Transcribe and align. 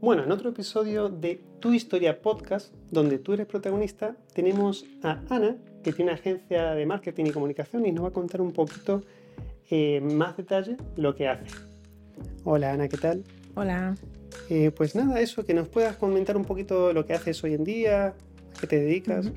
Bueno, 0.00 0.24
en 0.24 0.32
otro 0.32 0.48
episodio 0.48 1.10
de 1.10 1.42
Tu 1.60 1.74
Historia 1.74 2.22
Podcast, 2.22 2.72
donde 2.90 3.18
tú 3.18 3.34
eres 3.34 3.46
protagonista, 3.46 4.16
tenemos 4.32 4.86
a 5.02 5.20
Ana, 5.28 5.58
que 5.82 5.92
tiene 5.92 6.10
una 6.10 6.18
agencia 6.18 6.70
de 6.70 6.86
marketing 6.86 7.26
y 7.26 7.30
comunicación 7.32 7.84
y 7.84 7.92
nos 7.92 8.04
va 8.04 8.08
a 8.08 8.12
contar 8.12 8.40
un 8.40 8.52
poquito 8.52 9.02
eh, 9.68 10.00
más 10.00 10.38
detalle 10.38 10.78
lo 10.96 11.14
que 11.14 11.28
hace. 11.28 11.44
Hola 12.44 12.72
Ana, 12.72 12.88
¿qué 12.88 12.96
tal? 12.96 13.24
Hola. 13.54 13.94
Eh, 14.48 14.70
pues 14.70 14.94
nada, 14.94 15.20
eso, 15.20 15.44
que 15.44 15.52
nos 15.52 15.68
puedas 15.68 15.96
comentar 15.96 16.34
un 16.34 16.46
poquito 16.46 16.94
lo 16.94 17.04
que 17.04 17.12
haces 17.12 17.44
hoy 17.44 17.52
en 17.52 17.64
día, 17.64 18.06
a 18.06 18.14
qué 18.58 18.66
te 18.66 18.80
dedicas. 18.80 19.30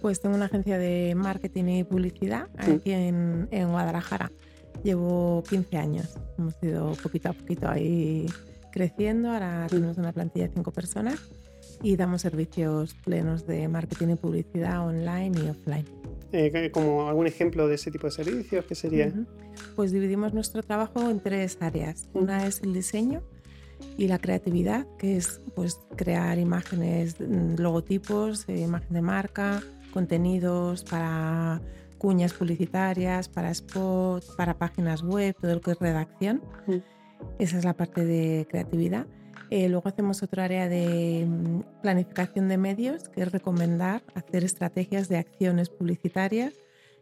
Pues 0.00 0.18
tengo 0.18 0.34
una 0.34 0.46
agencia 0.46 0.78
de 0.78 1.14
marketing 1.14 1.64
y 1.64 1.84
publicidad 1.84 2.48
aquí 2.56 2.90
en, 2.90 3.48
en 3.50 3.70
Guadalajara. 3.70 4.32
Llevo 4.82 5.42
15 5.46 5.76
años. 5.76 6.16
Hemos 6.38 6.54
ido 6.62 6.92
poquito 7.02 7.28
a 7.28 7.32
poquito 7.34 7.68
ahí 7.68 8.26
creciendo. 8.74 9.30
Ahora 9.30 9.66
tenemos 9.70 9.98
una 9.98 10.12
plantilla 10.12 10.48
de 10.48 10.54
5 10.54 10.72
personas 10.72 11.20
y 11.80 11.96
damos 11.96 12.22
servicios 12.22 12.94
plenos 13.04 13.46
de 13.46 13.68
marketing 13.68 14.08
y 14.08 14.14
publicidad 14.16 14.84
online 14.84 15.38
y 15.44 15.48
offline. 15.48 15.84
Eh, 16.32 16.70
como 16.72 17.08
algún 17.08 17.28
ejemplo 17.28 17.68
de 17.68 17.76
ese 17.76 17.92
tipo 17.92 18.08
de 18.08 18.10
servicios, 18.10 18.64
¿qué 18.64 18.74
sería? 18.74 19.12
Pues 19.76 19.92
dividimos 19.92 20.34
nuestro 20.34 20.64
trabajo 20.64 21.08
en 21.08 21.20
tres 21.20 21.58
áreas. 21.60 22.08
Una 22.14 22.48
es 22.48 22.62
el 22.62 22.74
diseño 22.74 23.22
y 23.96 24.08
la 24.08 24.18
creatividad, 24.18 24.88
que 24.98 25.16
es 25.18 25.40
pues 25.54 25.78
crear 25.94 26.36
imágenes, 26.38 27.20
mm, 27.20 27.60
logotipos, 27.60 28.48
eh, 28.48 28.58
imagen 28.58 28.92
de 28.92 29.02
marca, 29.02 29.62
contenidos 29.92 30.82
para 30.82 31.62
cuñas 31.98 32.32
publicitarias, 32.32 33.28
para 33.28 33.54
spots, 33.54 34.34
para 34.36 34.58
páginas 34.58 35.02
web, 35.02 35.36
todo 35.40 35.54
lo 35.54 35.60
que 35.60 35.70
es 35.70 35.78
redacción. 35.78 36.42
Esa 37.38 37.58
es 37.58 37.64
la 37.64 37.74
parte 37.74 38.04
de 38.04 38.46
creatividad. 38.48 39.06
Eh, 39.50 39.68
luego 39.68 39.88
hacemos 39.88 40.22
otra 40.22 40.44
área 40.44 40.68
de 40.68 41.26
mm, 41.28 41.80
planificación 41.82 42.48
de 42.48 42.58
medios, 42.58 43.08
que 43.08 43.22
es 43.22 43.32
recomendar 43.32 44.02
hacer 44.14 44.44
estrategias 44.44 45.08
de 45.08 45.18
acciones 45.18 45.68
publicitarias, 45.68 46.54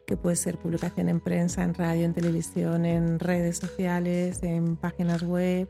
que 0.06 0.16
puede 0.16 0.36
ser 0.36 0.58
publicación 0.58 1.08
en 1.08 1.20
prensa, 1.20 1.62
en 1.62 1.74
radio, 1.74 2.04
en 2.04 2.12
televisión, 2.12 2.84
en 2.84 3.18
redes 3.18 3.58
sociales, 3.58 4.42
en 4.42 4.76
páginas 4.76 5.22
web, 5.22 5.68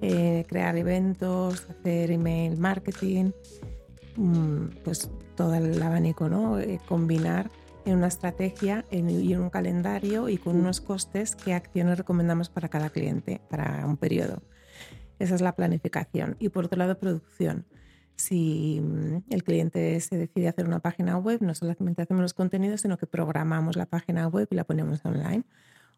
eh, 0.00 0.44
crear 0.48 0.76
eventos, 0.76 1.66
hacer 1.68 2.10
email 2.10 2.56
marketing, 2.58 3.32
mm, 4.16 4.66
pues 4.84 5.10
todo 5.36 5.54
el 5.54 5.80
abanico, 5.82 6.28
¿no? 6.28 6.58
Eh, 6.58 6.80
combinar 6.88 7.50
en 7.88 7.98
una 7.98 8.08
estrategia 8.08 8.84
y 8.90 9.32
en 9.32 9.40
un 9.40 9.50
calendario 9.50 10.28
y 10.28 10.36
con 10.36 10.56
unos 10.56 10.80
costes 10.80 11.34
qué 11.34 11.54
acciones 11.54 11.98
recomendamos 11.98 12.50
para 12.50 12.68
cada 12.68 12.90
cliente, 12.90 13.40
para 13.48 13.86
un 13.86 13.96
periodo. 13.96 14.42
Esa 15.18 15.34
es 15.34 15.40
la 15.40 15.56
planificación. 15.56 16.36
Y 16.38 16.50
por 16.50 16.66
otro 16.66 16.78
lado, 16.78 16.98
producción. 16.98 17.66
Si 18.16 18.80
mm, 18.80 19.24
el 19.30 19.42
cliente 19.42 19.98
se 20.00 20.16
decide 20.16 20.48
hacer 20.48 20.66
una 20.66 20.80
página 20.80 21.16
web, 21.16 21.40
no 21.42 21.54
solamente 21.54 22.02
hacemos 22.02 22.22
los 22.22 22.34
contenidos, 22.34 22.82
sino 22.82 22.98
que 22.98 23.06
programamos 23.06 23.76
la 23.76 23.86
página 23.86 24.28
web 24.28 24.48
y 24.50 24.54
la 24.54 24.64
ponemos 24.64 25.04
online. 25.04 25.44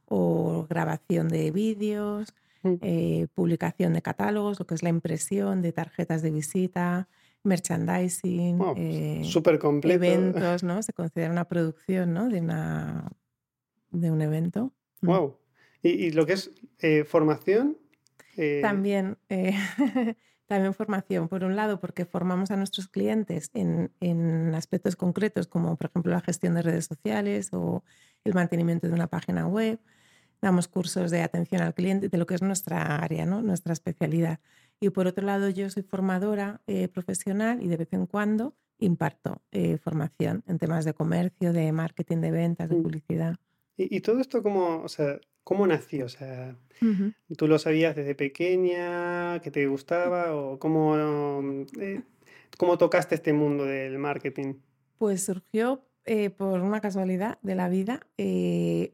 O 0.07 0.67
grabación 0.69 1.29
de 1.29 1.51
vídeos, 1.51 2.35
eh, 2.63 3.27
publicación 3.35 3.95
de 3.95 4.03
catálogos, 4.03 4.59
lo 4.59 4.67
que 4.67 4.75
es 4.75 4.83
la 4.83 4.91
impresión 4.91 5.63
de 5.63 5.73
tarjetas 5.73 6.23
de 6.23 6.31
visita, 6.31 7.09
merchandising, 7.43 8.61
eh, 8.77 9.23
completo. 9.59 10.05
eventos, 10.05 10.63
¿no? 10.63 10.83
Se 10.83 10.93
considera 10.93 11.31
una 11.31 11.47
producción, 11.47 12.13
¿no? 12.13 12.29
De, 12.29 12.41
una, 12.41 13.11
de 13.91 14.11
un 14.11 14.23
evento. 14.23 14.73
Wow. 15.03 15.39
Mm. 15.83 15.87
¿Y, 15.87 16.11
lo 16.11 16.27
que 16.27 16.35
es 16.35 16.51
eh, 16.81 17.05
formación? 17.05 17.79
Eh, 18.37 18.61
también, 18.63 19.17
también 20.47 20.75
formación. 20.75 21.29
Por 21.29 21.45
un 21.45 21.57
lado, 21.57 21.81
porque 21.81 22.05
formamos 22.05 22.51
a 22.51 22.57
nuestros 22.57 22.89
clientes 22.89 23.51
en, 23.55 23.91
en, 24.01 24.55
aspectos 24.55 24.97
concretos, 24.97 25.47
como 25.47 25.77
por 25.77 25.89
ejemplo 25.89 26.13
la 26.13 26.21
gestión 26.21 26.55
de 26.55 26.63
redes 26.63 26.87
sociales 26.87 27.51
o 27.53 27.83
el 28.25 28.35
mantenimiento 28.35 28.87
de 28.87 28.93
una 28.93 29.07
página 29.07 29.47
web. 29.47 29.81
Damos 30.43 30.69
cursos 30.69 31.11
de 31.11 31.23
atención 31.23 31.61
al 31.63 31.75
cliente, 31.75 32.09
de 32.09 32.19
lo 32.19 32.27
que 32.27 32.35
es 32.35 32.43
nuestra 32.43 32.97
área, 32.97 33.27
¿no? 33.27 33.43
nuestra 33.43 33.73
especialidad. 33.73 34.41
Y 34.81 34.91
por 34.91 35.07
otro 35.07 35.25
lado, 35.25 35.51
yo 35.51 35.69
soy 35.69 35.83
formadora 35.83 36.63
eh, 36.67 36.89
profesional 36.89 37.63
y 37.63 37.69
de 37.69 37.77
vez 37.77 37.93
en 37.93 38.07
cuando 38.07 38.55
imparto 38.79 39.43
eh, 39.53 39.77
formación 39.77 40.43
en 40.47 40.59
temas 40.59 40.85
de 40.85 40.95
comercio, 40.95 41.53
de 41.53 41.71
marketing, 41.73 42.19
de 42.19 42.31
ventas, 42.31 42.69
de 42.69 42.77
mm. 42.77 42.83
publicidad. 42.83 43.37
¿Y, 43.77 44.01
todo 44.01 44.21
esto 44.21 44.43
cómo, 44.43 44.83
o 44.83 44.89
sea, 44.89 45.19
cómo 45.43 45.67
nació? 45.67 46.07
O 46.07 46.09
sea, 46.09 46.55
¿tú 47.37 47.47
lo 47.47 47.59
sabías 47.59 47.97
desde 47.97 48.15
pequeña, 48.15 49.41
que 49.41 49.51
te 49.51 49.67
gustaba 49.67 50.35
o 50.35 50.59
cómo, 50.59 51.65
eh, 51.81 52.03
cómo 52.59 52.77
tocaste 52.77 53.15
este 53.15 53.33
mundo 53.33 53.65
del 53.65 53.99
marketing? 53.99 54.55
Pues 54.99 55.25
surgió 55.25 55.83
por 56.37 56.61
una 56.61 56.81
casualidad 56.81 57.39
de 57.43 57.55
la 57.55 57.69
vida, 57.69 58.01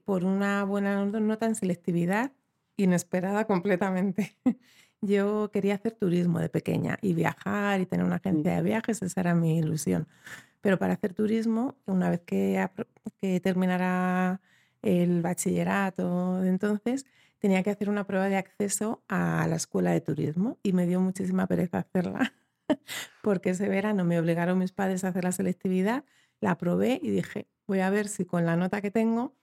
por 0.05 0.25
una 0.25 0.65
buena 0.65 1.05
nota 1.05 1.47
en 1.47 1.55
selectividad 1.55 2.33
inesperada 2.77 3.47
completamente. 3.47 4.37
Yo 5.00 5.50
quería 5.53 5.75
hacer 5.75 5.93
turismo 5.93 6.41
de 6.41 6.49
pequeña 6.49 6.99
y 7.03 7.15
viajar 7.15 7.81
y 7.81 7.87
tener 7.87 8.05
una 8.06 8.17
agencia 8.17 8.56
de 8.56 8.62
viajes, 8.62 9.03
esa 9.03 9.21
era 9.21 9.34
mi 9.34 9.59
ilusión. 9.59 10.09
Pero 10.61 10.78
para 10.78 10.94
hacer 10.94 11.15
turismo, 11.15 11.77
una 11.87 12.11
vez 12.11 12.21
que, 12.22 12.67
que 13.21 13.41
terminara 13.41 14.41
el 14.83 15.23
bachillerato 15.23 16.44
entonces, 16.44 17.06
tenía 17.38 17.62
que 17.62 17.71
hacer 17.71 17.88
una 17.91 18.05
prueba 18.05 18.28
de 18.28 18.37
acceso 18.37 19.03
a 19.09 19.47
la 19.49 19.56
escuela 19.56 19.91
de 19.93 20.00
turismo 20.00 20.59
y 20.62 20.73
me 20.73 20.87
dio 20.87 21.00
muchísima 21.00 21.47
pereza 21.47 21.78
hacerla, 21.78 22.33
porque 23.23 23.50
ese 23.50 23.69
verano 23.69 24.05
me 24.05 24.19
obligaron 24.19 24.59
mis 24.59 24.73
padres 24.73 25.05
a 25.05 25.09
hacer 25.09 25.25
la 25.25 25.33
selectividad, 25.33 26.05
la 26.41 26.57
probé 26.59 27.01
y 27.03 27.11
dije, 27.11 27.47
voy 27.67 27.81
a 27.81 27.91
ver 27.91 28.09
si 28.09 28.25
con 28.25 28.47
la 28.47 28.57
nota 28.57 28.81
que 28.81 28.91
tengo 28.91 29.35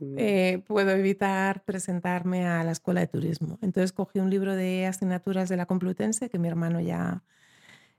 Mm. 0.00 0.14
Eh, 0.16 0.62
puedo 0.66 0.90
evitar 0.90 1.62
presentarme 1.64 2.46
a 2.46 2.64
la 2.64 2.72
escuela 2.72 3.00
de 3.00 3.06
turismo. 3.06 3.58
Entonces 3.60 3.92
cogí 3.92 4.18
un 4.18 4.30
libro 4.30 4.56
de 4.56 4.86
asignaturas 4.86 5.48
de 5.48 5.56
la 5.56 5.66
Complutense 5.66 6.30
que 6.30 6.38
mi 6.38 6.48
hermano 6.48 6.80
ya 6.80 7.22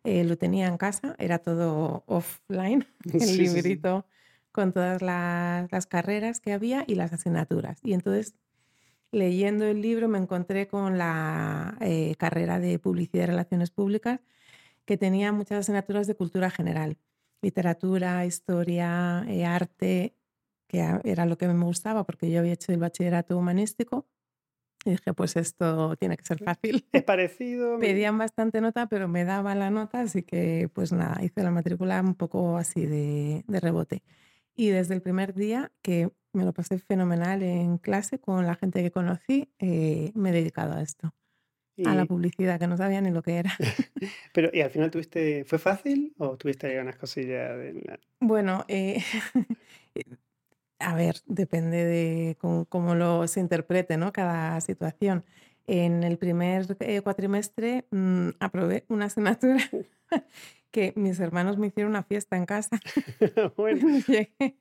eh, 0.03 0.23
lo 0.23 0.37
tenía 0.37 0.67
en 0.67 0.77
casa, 0.77 1.15
era 1.19 1.39
todo 1.39 2.03
offline, 2.07 2.87
el 3.13 3.37
librito 3.37 4.05
con 4.51 4.73
todas 4.73 5.01
las, 5.01 5.85
carreras 5.85 6.41
que 6.41 6.53
había 6.53 6.83
y 6.87 6.95
las 6.95 7.13
asignaturas. 7.13 7.79
Y 7.83 7.93
entonces, 7.93 8.33
leyendo 9.11 9.65
el 9.65 9.81
libro, 9.81 10.09
me 10.09 10.17
encontré 10.17 10.67
con 10.67 10.97
la 10.97 11.77
eh, 11.81 12.15
carrera 12.17 12.59
de 12.59 12.79
Publicidad 12.79 13.23
y 13.23 13.27
Relaciones 13.27 13.69
Públicas, 13.69 14.19
que 14.85 14.97
tenía 14.97 15.31
muchas 15.31 15.59
asignaturas 15.59 16.07
de 16.07 16.15
cultura 16.15 16.49
general, 16.49 16.97
literatura, 17.41 18.25
historia, 18.25 19.19
arte, 19.53 20.15
que 20.67 20.85
era 21.03 21.25
lo 21.25 21.37
que 21.37 21.47
me 21.47 21.65
gustaba 21.65 22.05
porque 22.05 22.31
yo 22.31 22.39
había 22.39 22.53
hecho 22.53 22.71
el 22.71 22.79
bachillerato 22.79 23.37
humanístico. 23.37 24.07
Y 24.83 24.91
dije, 24.91 25.13
pues 25.13 25.35
esto 25.35 25.95
tiene 25.97 26.17
que 26.17 26.23
ser 26.23 26.43
fácil. 26.43 26.87
Es 26.91 27.03
parecido. 27.03 27.77
Pedían 27.77 28.17
bastante 28.17 28.61
nota, 28.61 28.87
pero 28.87 29.07
me 29.07 29.25
daban 29.25 29.59
la 29.59 29.69
nota, 29.69 30.01
así 30.01 30.23
que 30.23 30.69
pues 30.73 30.91
nada, 30.91 31.23
hice 31.23 31.43
la 31.43 31.51
matrícula 31.51 32.01
un 32.01 32.15
poco 32.15 32.57
así 32.57 32.85
de, 32.85 33.43
de 33.47 33.59
rebote. 33.59 34.01
Y 34.55 34.69
desde 34.69 34.95
el 34.95 35.01
primer 35.01 35.33
día 35.33 35.71
que 35.81 36.11
me 36.33 36.45
lo 36.45 36.53
pasé 36.53 36.79
fenomenal 36.79 37.43
en 37.43 37.77
clase 37.77 38.19
con 38.19 38.47
la 38.47 38.55
gente 38.55 38.81
que 38.81 38.91
conocí, 38.91 39.53
eh, 39.59 40.11
me 40.15 40.29
he 40.29 40.33
dedicado 40.33 40.73
a 40.73 40.81
esto. 40.81 41.13
A 41.85 41.95
la 41.95 42.05
publicidad, 42.05 42.59
que 42.59 42.67
no 42.67 42.77
sabía 42.77 43.01
ni 43.01 43.11
lo 43.11 43.23
que 43.23 43.37
era. 43.37 43.51
Pero, 44.33 44.49
¿y 44.53 44.61
al 44.61 44.69
final 44.69 44.91
tuviste, 44.91 45.45
fue 45.45 45.57
fácil 45.57 46.13
o 46.17 46.37
tuviste 46.37 46.67
ahí 46.67 46.77
unas 46.77 46.97
cosillas? 46.97 47.57
De... 47.57 47.99
Bueno, 48.19 48.65
eh, 48.67 49.03
A 50.79 50.95
ver, 50.95 51.15
depende 51.25 51.83
de 51.85 52.37
cómo, 52.69 52.95
lo 52.95 53.27
se 53.27 53.39
interprete, 53.39 53.97
¿no? 53.97 54.11
Cada 54.11 54.59
situación. 54.61 55.23
En 55.67 56.03
el 56.03 56.17
primer 56.17 56.75
eh, 56.79 57.01
cuatrimestre 57.01 57.85
mm, 57.91 58.29
aprobé 58.39 58.83
una 58.89 59.05
asignatura 59.05 59.59
que 60.71 60.93
mis 60.95 61.19
hermanos 61.19 61.57
me 61.57 61.67
hicieron 61.67 61.91
una 61.91 62.03
fiesta 62.03 62.35
en 62.35 62.45
casa. 62.45 62.79
bueno. 63.57 63.87
Llegué 64.07 64.57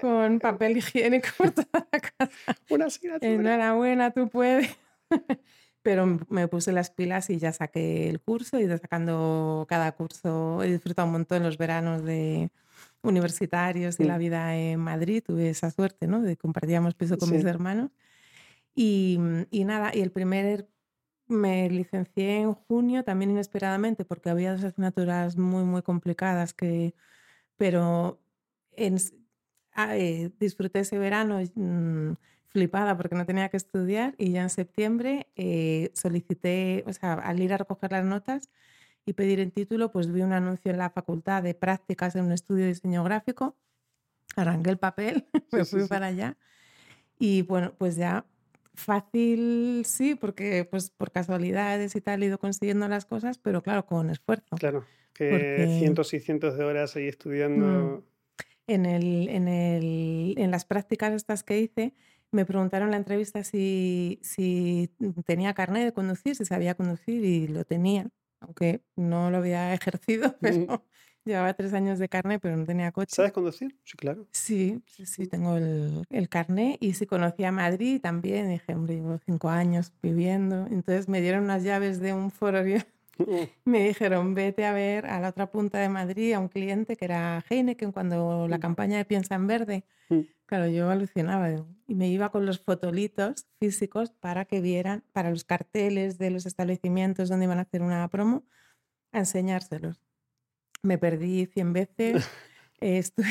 con 0.00 0.38
papel 0.40 0.76
higiénico 0.76 1.28
por 1.36 1.50
toda 1.52 1.88
la 1.90 2.00
casa. 2.00 2.60
Una 2.68 2.86
asignatura. 2.86 3.32
Enhorabuena, 3.32 4.10
tú 4.12 4.28
puedes. 4.28 4.76
Pero 5.86 6.18
me 6.30 6.48
puse 6.48 6.72
las 6.72 6.90
pilas 6.90 7.30
y 7.30 7.38
ya 7.38 7.52
saqué 7.52 8.08
el 8.08 8.20
curso 8.20 8.58
y 8.58 8.66
de 8.66 8.76
sacando 8.76 9.66
cada 9.68 9.92
curso 9.92 10.64
he 10.64 10.72
disfrutado 10.72 11.06
un 11.06 11.12
montón 11.12 11.44
los 11.44 11.58
veranos 11.58 12.02
de, 12.02 12.50
universitarios 13.02 14.00
y 14.00 14.04
la 14.04 14.18
vida 14.18 14.56
en 14.56 14.80
Madrid, 14.80 15.22
tuve 15.24 15.48
esa 15.48 15.70
suerte, 15.70 16.06
¿no? 16.06 16.22
De 16.22 16.36
compartíamos 16.36 16.94
piso 16.94 17.16
con 17.18 17.30
mis 17.30 17.44
hermanos. 17.44 17.90
Y, 18.74 19.18
y, 19.50 19.64
nada, 19.64 19.92
y 19.94 20.00
el 20.00 20.10
primer 20.10 20.68
me 21.28 21.68
licencié 21.70 22.40
en 22.40 22.54
junio 22.54 23.04
también 23.04 23.30
inesperadamente 23.30 24.04
porque 24.04 24.30
había 24.30 24.52
dos 24.52 24.64
asignaturas 24.64 25.36
muy, 25.36 25.64
muy 25.64 25.82
complicadas 25.82 26.52
que, 26.52 26.94
pero 27.56 28.20
en, 28.72 28.96
ah, 29.72 29.96
eh, 29.96 30.30
disfruté 30.38 30.80
ese 30.80 30.98
verano 30.98 31.40
mm, 31.54 32.12
flipada 32.48 32.96
porque 32.96 33.14
no 33.14 33.26
tenía 33.26 33.48
que 33.48 33.56
estudiar 33.56 34.14
y 34.18 34.32
ya 34.32 34.42
en 34.42 34.50
septiembre 34.50 35.28
eh, 35.36 35.90
solicité, 35.94 36.84
o 36.86 36.92
sea, 36.92 37.14
al 37.14 37.40
ir 37.40 37.52
a 37.52 37.58
recoger 37.58 37.92
las 37.92 38.04
notas 38.04 38.50
y 39.04 39.12
pedir 39.12 39.40
el 39.40 39.52
título, 39.52 39.92
pues 39.92 40.12
vi 40.12 40.22
un 40.22 40.32
anuncio 40.32 40.70
en 40.70 40.78
la 40.78 40.90
facultad 40.90 41.42
de 41.42 41.54
prácticas 41.54 42.16
en 42.16 42.24
un 42.24 42.32
estudio 42.32 42.64
de 42.64 42.72
diseño 42.72 43.04
gráfico, 43.04 43.56
arranqué 44.36 44.70
el 44.70 44.78
papel, 44.78 45.26
me 45.52 45.64
fui 45.64 45.86
para 45.86 46.06
allá 46.06 46.36
y 47.18 47.42
bueno, 47.42 47.74
pues 47.78 47.96
ya 47.96 48.26
fácil 48.74 49.82
sí, 49.86 50.14
porque 50.14 50.66
pues 50.70 50.90
por 50.90 51.10
casualidades 51.10 51.96
y 51.96 52.00
tal 52.00 52.22
he 52.22 52.26
ido 52.26 52.38
consiguiendo 52.38 52.86
las 52.88 53.06
cosas, 53.06 53.38
pero 53.38 53.62
claro, 53.62 53.86
con 53.86 54.10
esfuerzo. 54.10 54.56
Claro, 54.56 54.84
que 55.12 55.76
cientos 55.78 56.12
y 56.14 56.20
cientos 56.20 56.56
de 56.58 56.64
horas 56.64 56.94
ahí 56.96 57.08
estudiando. 57.08 57.66
Mm. 57.66 58.02
En, 58.68 58.84
el, 58.84 59.28
en, 59.28 59.46
el, 59.46 60.34
en 60.38 60.50
las 60.50 60.64
prácticas 60.64 61.12
estas 61.12 61.44
que 61.44 61.60
hice, 61.60 61.94
me 62.32 62.44
preguntaron 62.44 62.88
en 62.88 62.92
la 62.92 62.96
entrevista 62.98 63.44
si, 63.44 64.20
si 64.22 64.90
tenía 65.24 65.54
carnet 65.54 65.84
de 65.84 65.92
conducir, 65.92 66.36
si 66.36 66.44
sabía 66.44 66.74
conducir 66.74 67.24
y 67.24 67.48
lo 67.48 67.64
tenía, 67.64 68.08
aunque 68.40 68.82
no 68.96 69.30
lo 69.30 69.38
había 69.38 69.74
ejercido, 69.74 70.36
pero 70.40 70.82
Llevaba 71.26 71.54
tres 71.54 71.74
años 71.74 71.98
de 71.98 72.08
carne, 72.08 72.38
pero 72.38 72.56
no 72.56 72.64
tenía 72.64 72.92
coche. 72.92 73.16
¿Sabes 73.16 73.32
conducir? 73.32 73.76
Sí, 73.82 73.96
claro. 73.96 74.28
Sí, 74.30 74.80
sí, 74.86 75.06
sí, 75.06 75.26
tengo 75.26 75.56
el, 75.56 76.04
el 76.08 76.28
carné 76.28 76.78
y 76.80 76.94
sí 76.94 77.04
conocía 77.04 77.50
Madrid 77.50 78.00
también. 78.00 78.48
Dije, 78.48 78.72
hombre, 78.72 78.94
llevo 78.94 79.18
cinco 79.26 79.48
años 79.48 79.92
viviendo. 80.00 80.68
Entonces 80.70 81.08
me 81.08 81.20
dieron 81.20 81.42
unas 81.42 81.64
llaves 81.64 81.98
de 81.98 82.12
un 82.12 82.30
foro. 82.30 82.62
me 83.64 83.88
dijeron, 83.88 84.34
vete 84.34 84.66
a 84.66 84.72
ver 84.72 85.06
a 85.06 85.18
la 85.18 85.30
otra 85.30 85.50
punta 85.50 85.78
de 85.78 85.88
Madrid 85.88 86.32
a 86.32 86.38
un 86.38 86.46
cliente 86.46 86.96
que 86.96 87.06
era 87.06 87.44
Heineken 87.50 87.90
cuando 87.90 88.46
la 88.46 88.58
mm. 88.58 88.60
campaña 88.60 88.96
de 88.96 89.04
Piensa 89.04 89.34
en 89.34 89.48
Verde. 89.48 89.84
Mm. 90.46 90.48
Claro, 90.48 90.66
yo 90.68 90.90
alucinaba 90.90 91.50
y 91.86 91.94
me 91.94 92.08
iba 92.08 92.30
con 92.30 92.46
los 92.46 92.60
fotolitos 92.60 93.46
físicos 93.58 94.10
para 94.10 94.44
que 94.44 94.60
vieran, 94.60 95.04
para 95.12 95.30
los 95.30 95.44
carteles 95.44 96.18
de 96.18 96.30
los 96.30 96.46
establecimientos 96.46 97.28
donde 97.28 97.44
iban 97.46 97.58
a 97.58 97.62
hacer 97.62 97.82
una 97.82 98.08
promo, 98.08 98.44
a 99.12 99.18
enseñárselos 99.20 100.06
me 100.86 100.98
perdí 100.98 101.46
100 101.46 101.72
veces. 101.72 102.30
estuve 102.80 103.26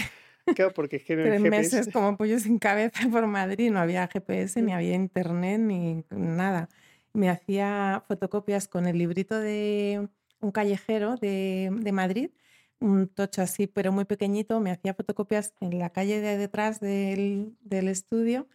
claro, 0.56 0.74
porque 0.74 1.00
tres 1.00 1.42
meses 1.42 1.90
como 1.92 2.18
pollo 2.18 2.40
sin 2.40 2.60
cabeza 2.60 3.08
por 3.10 3.26
Madrid, 3.26 3.72
no 3.72 3.80
había 3.80 4.08
GPS, 4.08 4.62
ni 4.62 4.74
había 4.74 4.94
internet, 4.94 5.60
ni 5.60 6.04
nada. 6.12 6.70
Me 7.14 7.30
hacía 7.30 8.04
fotocopias 8.08 8.68
con 8.68 8.86
el 8.86 8.98
librito 8.98 9.40
de 9.40 10.08
un 10.42 10.52
callejero 10.52 11.16
de, 11.16 11.72
de 11.72 11.92
Madrid, 11.92 12.30
un 12.80 13.08
tocho 13.08 13.42
así, 13.42 13.68
pero 13.68 13.92
muy 13.92 14.06
pequeñito. 14.06 14.60
Me 14.60 14.72
hacía 14.72 14.94
fotocopias 14.94 15.54
en 15.60 15.80
la 15.80 15.90
calle 15.92 16.22
de 16.22 16.38
detrás 16.38 16.80
del, 16.80 17.56
del 17.62 17.88
estudio 17.88 18.48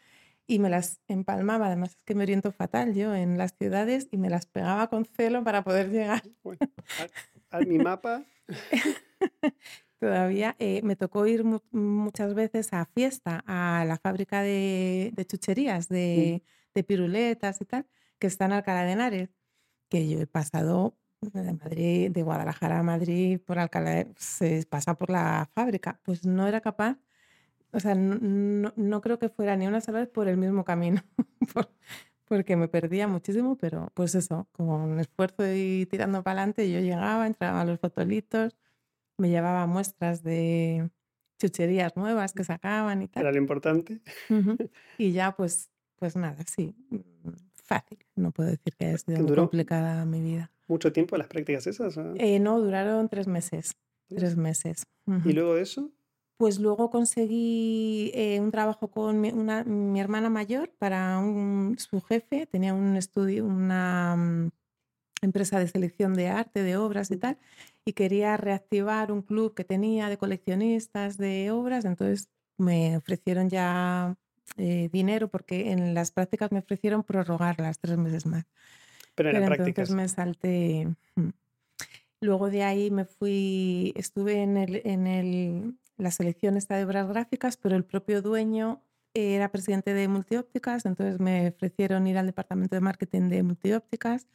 y 0.47 0.59
me 0.59 0.71
las 0.71 1.01
empalmaba. 1.09 1.67
Además, 1.67 1.97
es 1.97 2.03
que 2.05 2.15
me 2.15 2.25
oriento 2.25 2.53
fatal 2.53 2.95
yo 2.95 3.15
en 3.15 3.39
las 3.39 3.55
ciudades 3.57 4.09
y 4.11 4.17
me 4.19 4.31
las 4.31 4.47
pegaba 4.47 4.89
con 4.89 5.05
celo 5.05 5.45
para 5.45 5.65
poder 5.65 5.91
llegar. 5.91 6.23
Bueno, 6.43 6.59
a 7.51 7.61
mi 7.67 7.79
mapa 7.79 8.25
Todavía 10.01 10.57
eh, 10.59 10.81
me 10.83 10.97
tocó 10.97 11.27
ir 11.27 11.45
muchas 11.45 12.35
veces 12.35 12.73
a 12.73 12.87
fiesta, 12.87 13.45
a 13.47 13.85
la 13.85 13.99
fábrica 13.99 14.41
de, 14.41 15.13
chucherías, 15.29 15.89
de, 15.89 16.43
piruletas 16.87 17.61
y 17.61 17.67
tal, 17.67 17.87
que 18.19 18.27
está 18.27 18.47
en 18.47 18.53
Alcalá 18.53 18.85
de 18.85 18.93
Henares, 18.93 19.31
que 19.91 20.09
yo 20.09 20.19
he 20.21 20.27
pasado 20.27 20.97
de 21.21 21.53
Madrid, 21.53 22.11
de 22.11 22.23
Guadalajara 22.23 22.79
a 22.79 22.83
Madrid, 22.83 23.41
por 23.41 23.59
Alcalá, 23.59 24.07
se 24.17 24.65
pasa 24.69 24.95
por 24.95 25.11
la 25.11 25.51
fábrica. 25.55 26.01
Pues 26.03 26.25
no 26.25 26.47
era 26.47 26.61
capaz, 26.61 26.99
o 27.73 27.81
sea, 27.81 27.95
no, 27.95 29.01
creo 29.01 29.19
que 29.19 29.29
fuera 29.29 29.57
ni 29.57 29.67
una 29.67 29.81
sola 29.81 30.01
vez 30.01 30.09
por 30.09 30.29
el 30.29 30.37
mismo 30.37 30.65
camino, 30.65 31.03
porque 32.25 32.57
me 32.57 32.69
perdía 32.69 33.07
muchísimo, 33.09 33.57
pero 33.57 33.91
pues 33.95 34.15
eso, 34.15 34.49
con 34.53 34.99
esfuerzo 35.01 35.45
y 35.55 35.87
tirando 35.87 36.23
para 36.23 36.41
adelante, 36.41 36.71
yo 36.71 36.81
llegaba, 36.81 37.27
entraba 37.27 37.61
a 37.61 37.65
los 37.65 37.79
fotolitos 37.81 38.57
me 39.21 39.29
llevaba 39.29 39.67
muestras 39.67 40.23
de 40.23 40.91
chucherías 41.39 41.97
nuevas 41.97 42.33
que 42.33 42.43
sacaban 42.43 43.03
y 43.03 43.09
tal. 43.09 43.23
Era 43.23 43.33
lo 43.33 43.39
importante. 43.39 44.01
Y 44.99 45.13
ya, 45.13 45.37
pues, 45.37 45.71
pues 45.97 46.17
nada, 46.17 46.43
sí, 46.47 46.75
mm, 46.91 47.31
fácil. 47.63 47.99
No 48.17 48.33
puedo 48.33 48.51
decir 48.51 48.75
que 48.77 48.87
haya 48.87 48.99
sido 48.99 49.23
muy 49.23 49.35
complicada 49.35 50.05
mi 50.05 50.21
vida. 50.21 50.51
¿Mucho 50.71 50.93
tiempo 50.93 51.17
las 51.17 51.27
prácticas 51.27 51.67
esas? 51.67 51.99
Eh, 52.17 52.39
no, 52.39 52.61
duraron 52.61 53.09
tres 53.09 53.27
meses. 53.27 53.77
Tres 54.09 54.37
meses. 54.37 54.85
¿Y 55.25 55.33
luego 55.33 55.55
de 55.55 55.63
eso? 55.63 55.91
Pues 56.37 56.59
luego 56.59 56.91
conseguí 56.91 58.11
eh, 58.15 58.41
un 58.41 58.51
trabajo 58.51 58.89
con 58.91 59.21
mi, 59.21 59.31
una, 59.31 59.65
mi 59.65 60.01
hermana 60.01 60.31
mayor 60.31 60.71
para 60.79 61.19
un, 61.19 61.77
su 61.79 62.01
jefe. 62.01 62.47
Tenía 62.47 62.73
un 62.73 62.97
estudio, 62.97 63.45
una 63.45 64.17
mm, 64.17 64.51
empresa 65.23 65.59
de 65.59 65.69
selección 65.69 66.15
de 66.15 66.29
arte, 66.29 66.63
de 66.63 66.77
obras 66.77 67.11
y 67.11 67.17
tal 67.17 67.37
y 67.85 67.93
quería 67.93 68.37
reactivar 68.37 69.13
un 69.13 69.23
club 69.23 69.55
que 69.55 69.65
tenía 69.65 70.09
de 70.09 70.19
coleccionistas 70.19 71.17
de 71.17 71.51
obras, 71.51 71.85
entonces 71.85 72.29
me 72.57 72.97
ofrecieron 72.97 73.49
ya 73.49 74.17
eh, 74.57 74.89
dinero 74.93 75.29
porque 75.29 75.73
en 75.73 75.95
las 75.95 76.13
prácticas 76.13 76.53
me 76.53 76.59
ofrecieron 76.59 77.03
prorrogarlas 77.03 77.79
tres 77.79 77.97
meses 77.97 78.27
más. 78.27 78.45
Pero, 79.23 79.37
en 79.37 79.53
entonces 79.53 79.95
me 79.95 80.09
salté. 80.09 80.89
Luego 82.23 82.51
de 82.51 82.63
ahí 82.63 82.91
me 82.91 83.05
fui, 83.05 83.93
estuve 83.97 84.43
en, 84.43 84.57
el, 84.57 84.81
en 84.85 85.07
el, 85.07 85.75
la 85.97 86.11
selección 86.11 86.57
esta 86.57 86.77
de 86.77 86.85
obras 86.85 87.09
gráficas, 87.09 87.57
pero 87.57 87.77
el 87.77 87.85
propio 87.85 88.23
dueño 88.23 88.83
era 89.13 89.51
presidente 89.51 89.93
de 89.93 90.09
multiópticas, 90.09 90.87
entonces 90.87 91.21
me 91.21 91.49
ofrecieron 91.49 92.07
ir 92.07 92.17
al 92.17 92.27
departamento 92.27 92.77
de 92.77 92.81
marketing 92.81 93.29
de 93.29 93.43
multiópticas 93.43 94.27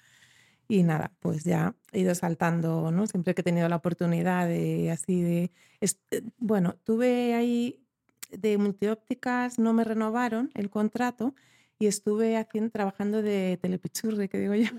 y 0.67 0.83
nada, 0.83 1.11
pues 1.19 1.43
ya 1.43 1.75
he 1.91 2.01
ido 2.01 2.13
saltando, 2.13 2.91
¿no? 2.91 3.07
Siempre 3.07 3.33
que 3.33 3.41
he 3.41 3.43
tenido 3.43 3.69
la 3.69 3.77
oportunidad 3.77 4.47
de 4.47 4.91
así 4.91 5.21
de... 5.21 5.51
Eh, 5.81 6.21
bueno, 6.37 6.75
tuve 6.83 7.33
ahí 7.33 7.83
de 8.31 8.57
multiópticas, 8.57 9.57
no 9.57 9.73
me 9.73 9.83
renovaron 9.83 10.51
el 10.53 10.69
contrato 10.69 11.33
y 11.79 11.87
estuve 11.87 12.37
haciendo, 12.37 12.71
trabajando 12.71 13.21
de 13.21 13.57
telepichurri, 13.61 14.27
que 14.29 14.39
digo 14.39 14.55
yo, 14.55 14.69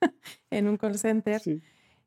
en 0.50 0.68
un 0.68 0.76
call 0.76 0.98
center 0.98 1.42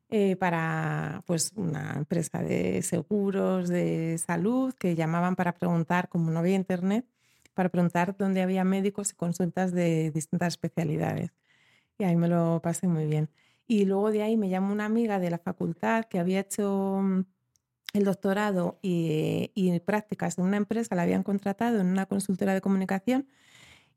eh, 0.08 0.36
para 0.36 1.22
pues 1.26 1.52
una 1.56 1.94
empresa 1.96 2.42
de 2.42 2.82
seguros, 2.82 3.68
de 3.68 4.18
salud, 4.18 4.74
que 4.74 4.96
llamaban 4.96 5.36
para 5.36 5.52
preguntar, 5.52 6.08
como 6.08 6.30
no 6.30 6.40
había 6.40 6.56
internet, 6.56 7.06
para 7.54 7.68
preguntar 7.68 8.16
dónde 8.16 8.42
había 8.42 8.64
médicos 8.64 9.12
y 9.12 9.14
consultas 9.14 9.72
de 9.72 10.10
distintas 10.10 10.54
especialidades. 10.54 11.30
Y 11.98 12.04
ahí 12.04 12.16
me 12.16 12.28
lo 12.28 12.60
pasé 12.62 12.88
muy 12.88 13.06
bien. 13.06 13.28
Y 13.66 13.84
luego 13.84 14.10
de 14.10 14.22
ahí 14.22 14.36
me 14.36 14.48
llamó 14.48 14.72
una 14.72 14.86
amiga 14.86 15.20
de 15.20 15.30
la 15.30 15.38
facultad 15.38 16.06
que 16.06 16.18
había 16.18 16.40
hecho 16.40 17.00
mm, 17.02 17.24
el 17.92 18.04
doctorado 18.04 18.78
y, 18.82 19.52
y, 19.54 19.78
prácticas 19.80 20.38
en 20.38 20.44
una 20.44 20.56
empresa, 20.56 20.94
la 20.96 21.02
habían 21.02 21.22
contratado 21.22 21.80
en 21.80 21.86
una 21.88 22.06
consultora 22.06 22.54
de 22.54 22.60
comunicación 22.60 23.28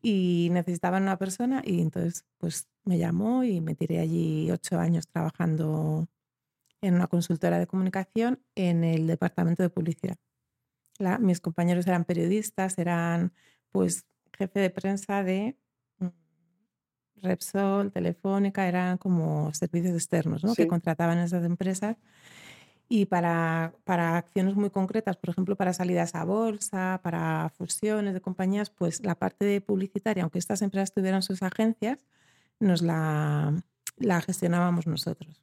y 0.05 0.49
necesitaban 0.51 1.03
una 1.03 1.17
persona 1.17 1.63
y 1.65 1.81
entonces 1.81 2.25
pues 2.37 2.67
me 2.83 2.97
llamó 2.97 3.45
y 3.45 3.61
me 3.61 3.73
tiré 3.73 3.99
allí 3.99 4.51
ocho 4.51 4.77
años 4.77 5.07
trabajando 5.07 6.09
en 6.81 6.95
una 6.95 7.07
consultora 7.07 7.57
de 7.57 7.67
comunicación 7.67 8.43
en 8.53 8.83
el 8.83 9.07
departamento 9.07 9.63
de 9.63 9.69
publicidad. 9.69 10.17
mis 11.19 11.39
compañeros 11.39 11.87
eran 11.87 12.03
periodistas, 12.03 12.77
eran 12.77 13.31
pues 13.71 14.05
jefe 14.37 14.59
de 14.59 14.69
prensa 14.69 15.23
de 15.23 15.57
Repsol, 17.15 17.93
Telefónica, 17.93 18.67
eran 18.67 18.97
como 18.97 19.53
servicios 19.53 19.95
externos 19.95 20.43
¿no? 20.43 20.53
que 20.53 20.67
contrataban 20.67 21.19
esas 21.19 21.45
empresas 21.45 21.95
y 22.89 23.05
para, 23.05 23.73
para, 23.85 24.17
acciones 24.17 24.55
muy 24.55 24.69
concretas, 24.69 25.17
por 25.17 25.31
ejemplo, 25.31 25.55
para 25.55 25.73
salidas 25.73 26.15
a 26.15 26.25
bolsa, 26.25 26.99
para 27.03 27.51
fusiones 27.57 28.13
de 28.13 28.21
compañías, 28.21 28.69
pues 28.69 29.03
la 29.03 29.15
parte 29.15 29.45
de 29.45 29.61
publicitaria, 29.61 30.23
aunque 30.23 30.39
estas 30.39 30.61
empresas 30.61 30.93
tuvieran 30.93 31.23
sus 31.23 31.41
agencias, 31.43 32.05
nos 32.59 32.81
la, 32.81 33.53
la 33.97 34.21
gestionábamos 34.21 34.87
nosotros. 34.87 35.41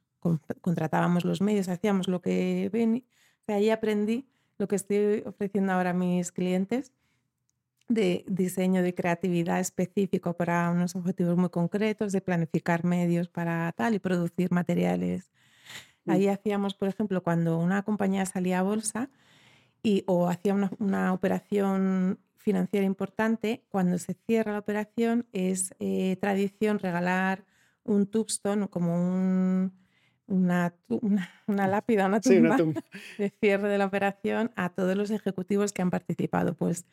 Contratábamos 0.61 1.25
los 1.25 1.41
medios, 1.41 1.67
hacíamos 1.67 2.07
lo 2.07 2.21
que 2.21 2.69
ven. 2.71 3.05
O 3.47 3.53
ahí 3.53 3.69
aprendí 3.69 4.27
lo 4.59 4.67
que 4.67 4.75
estoy 4.75 5.23
ofreciendo 5.25 5.73
ahora 5.73 5.89
a 5.89 5.93
mis 5.93 6.31
clientes 6.31 6.93
de 7.93 8.23
diseño 8.27 8.83
de 8.83 8.93
creatividad 8.93 9.59
específico 9.59 10.33
para 10.33 10.69
unos 10.69 10.95
objetivos 10.95 11.37
muy 11.37 11.49
concretos, 11.49 12.11
de 12.11 12.21
planificar 12.21 12.85
medios 12.85 13.27
para 13.27 13.71
tal 13.73 13.95
y 13.95 13.99
producir 13.99 14.51
materiales. 14.51 15.31
Mm. 16.05 16.11
Ahí 16.11 16.27
hacíamos, 16.27 16.73
por 16.73 16.87
ejemplo, 16.87 17.23
cuando 17.23 17.57
una 17.57 17.83
compañía 17.83 18.25
salía 18.25 18.59
a 18.59 18.63
bolsa 18.63 19.09
y, 19.83 20.03
o 20.07 20.27
hacía 20.27 20.55
una, 20.79 21.13
operación 21.13 22.19
financiera 22.37 22.85
importante, 22.85 23.63
cuando 23.69 23.97
se 23.97 24.13
cierra 24.13 24.53
la 24.53 24.59
operación 24.59 25.27
es 25.31 25.75
eh, 25.79 26.17
tradición 26.19 26.79
regalar 26.79 27.45
un 27.83 28.07
tombstone 28.07 28.67
como 28.67 28.95
un, 28.95 29.73
una, 30.27 30.73
una, 31.47 31.67
lápida, 31.67 32.07
una 32.07 32.21
tumba, 32.21 32.57
de 33.17 33.29
cierre 33.29 33.69
de 33.69 33.77
la 33.77 33.85
operación 33.85 34.51
a 34.55 34.69
todos 34.69 34.95
los 34.95 35.11
ejecutivos 35.11 35.73
que 35.73 35.81
han 35.81 35.91
participado. 35.91 36.55
Pues 36.55 36.85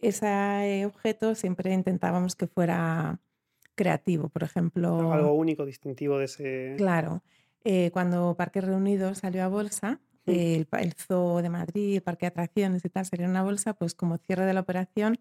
ese 0.00 0.86
objeto 0.86 1.34
siempre 1.34 1.72
intentábamos 1.72 2.36
que 2.36 2.46
fuera 2.46 3.20
creativo, 3.74 4.28
por 4.28 4.44
ejemplo. 4.44 5.12
Algo 5.12 5.34
único, 5.34 5.66
distintivo 5.66 6.18
de 6.18 6.24
ese. 6.26 6.74
Claro. 6.76 7.22
Eh, 7.64 7.90
cuando 7.92 8.34
Parque 8.36 8.60
Reunido 8.60 9.14
salió 9.14 9.42
a 9.44 9.48
bolsa, 9.48 10.00
Mm. 10.26 10.30
el, 10.30 10.64
pa- 10.66 10.80
el 10.80 10.94
Zoo 10.94 11.42
de 11.42 11.50
Madrid, 11.50 11.96
el 11.96 12.02
Parque 12.02 12.24
de 12.24 12.28
Atracciones 12.28 12.82
y 12.84 12.88
tal, 12.88 13.04
salió 13.04 13.24
en 13.26 13.30
una 13.32 13.42
bolsa, 13.42 13.74
pues 13.74 13.94
como 13.94 14.16
cierre 14.16 14.46
de 14.46 14.54
la 14.54 14.60
operación 14.60 15.18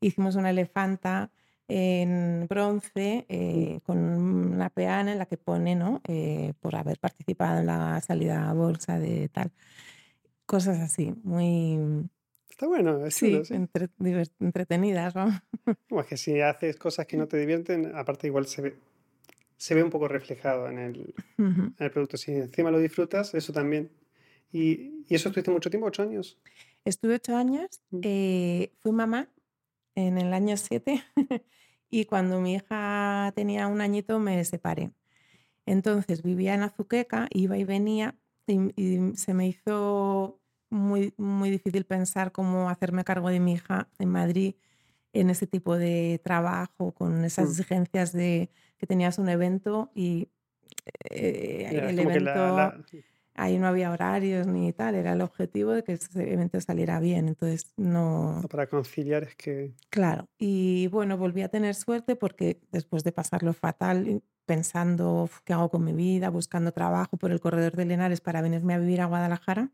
hicimos 0.00 0.36
una 0.36 0.50
elefanta 0.50 1.30
en 1.66 2.46
bronce 2.48 3.24
eh, 3.28 3.80
con 3.84 3.98
una 3.98 4.68
peana 4.70 5.10
en 5.12 5.18
la 5.18 5.26
que 5.26 5.38
pone, 5.38 5.74
¿no? 5.74 6.02
Eh, 6.06 6.52
por 6.60 6.76
haber 6.76 7.00
participado 7.00 7.58
en 7.60 7.66
la 7.66 8.00
salida 8.00 8.48
a 8.48 8.52
bolsa 8.52 8.98
de 9.00 9.28
tal. 9.28 9.50
Cosas 10.46 10.78
así, 10.80 11.12
muy, 11.24 12.08
Está 12.50 12.66
bueno, 12.68 13.04
es 13.06 13.14
sí, 13.14 13.30
chulo, 13.32 13.44
sí. 13.44 13.54
entre- 13.54 13.88
divert- 13.98 14.30
entretenidas, 14.40 15.14
¿no? 15.16 15.30
Bueno, 15.88 16.02
es 16.02 16.06
que 16.06 16.16
si 16.16 16.40
haces 16.40 16.76
cosas 16.76 17.06
que 17.06 17.16
no 17.16 17.26
te 17.26 17.38
divierten, 17.38 17.92
aparte 17.96 18.26
igual 18.28 18.46
se 18.46 18.62
ve, 18.62 18.74
se 19.64 19.74
ve 19.74 19.82
un 19.82 19.88
poco 19.88 20.08
reflejado 20.08 20.68
en 20.68 20.78
el, 20.78 21.14
Ujú. 21.38 21.62
en 21.62 21.74
el 21.78 21.90
producto. 21.90 22.18
Si 22.18 22.32
encima 22.32 22.70
lo 22.70 22.78
disfrutas, 22.78 23.32
eso 23.34 23.50
también. 23.52 23.90
Y, 24.52 25.04
y 25.08 25.14
eso 25.14 25.30
estuviste 25.30 25.50
mucho 25.50 25.70
tiempo, 25.70 25.86
ocho 25.86 26.02
años. 26.02 26.38
Estuve 26.84 27.14
ocho 27.14 27.34
años, 27.34 27.80
Mm. 27.90 28.00
eh, 28.02 28.72
fui 28.80 28.92
mamá 28.92 29.30
en 29.94 30.18
el 30.18 30.34
año 30.34 30.56
siete 30.58 31.02
y 31.90 32.04
cuando 32.04 32.42
mi 32.42 32.54
hija 32.56 33.32
tenía 33.34 33.66
un 33.68 33.80
añito 33.80 34.18
me 34.18 34.44
separé. 34.44 34.90
Entonces 35.64 36.22
vivía 36.22 36.52
en 36.54 36.62
Azuqueca, 36.62 37.28
iba 37.30 37.56
y 37.56 37.64
venía 37.64 38.16
y, 38.46 38.58
y 38.76 39.16
se 39.16 39.32
me 39.32 39.48
hizo 39.48 40.40
muy, 40.68 41.14
muy 41.16 41.48
difícil 41.48 41.86
pensar 41.86 42.32
cómo 42.32 42.68
hacerme 42.68 43.02
cargo 43.04 43.30
de 43.30 43.40
mi 43.40 43.54
hija 43.54 43.88
en 43.98 44.10
Madrid 44.10 44.56
en 45.14 45.30
ese 45.30 45.46
tipo 45.46 45.78
de 45.78 46.20
trabajo, 46.22 46.92
con 46.92 47.24
esas 47.24 47.46
Mm. 47.48 47.50
exigencias 47.52 48.12
de 48.12 48.50
que 48.78 48.86
tenías 48.86 49.18
un 49.18 49.28
evento 49.28 49.90
y 49.94 50.28
eh, 51.10 51.66
el 51.70 51.98
evento... 51.98 52.34
la, 52.34 52.52
la- 52.52 52.84
Ahí 53.36 53.58
no 53.58 53.66
había 53.66 53.90
horarios 53.90 54.46
ni 54.46 54.72
tal, 54.72 54.94
era 54.94 55.12
el 55.14 55.20
objetivo 55.20 55.72
de 55.72 55.82
que 55.82 55.94
ese 55.94 56.32
evento 56.32 56.60
saliera 56.60 57.00
bien. 57.00 57.26
Entonces, 57.26 57.72
no, 57.76 58.40
para 58.48 58.68
conciliar 58.68 59.24
es 59.24 59.34
que. 59.34 59.72
claro. 59.90 60.28
Y 60.38 60.86
bueno, 60.86 61.18
volví 61.18 61.42
a 61.42 61.48
tener 61.48 61.74
suerte 61.74 62.14
porque 62.14 62.60
después 62.70 63.02
de 63.02 63.10
pasarlo 63.10 63.52
fatal, 63.52 64.22
pensando 64.46 65.24
"Uf, 65.24 65.40
qué 65.44 65.52
hago 65.52 65.68
con 65.68 65.82
mi 65.82 65.92
vida, 65.92 66.30
buscando 66.30 66.70
trabajo 66.70 67.16
por 67.16 67.32
el 67.32 67.40
corredor 67.40 67.74
de 67.74 67.86
Lenares 67.86 68.20
para 68.20 68.40
venirme 68.40 68.74
a 68.74 68.78
vivir 68.78 69.00
a 69.00 69.06
Guadalajara, 69.06 69.72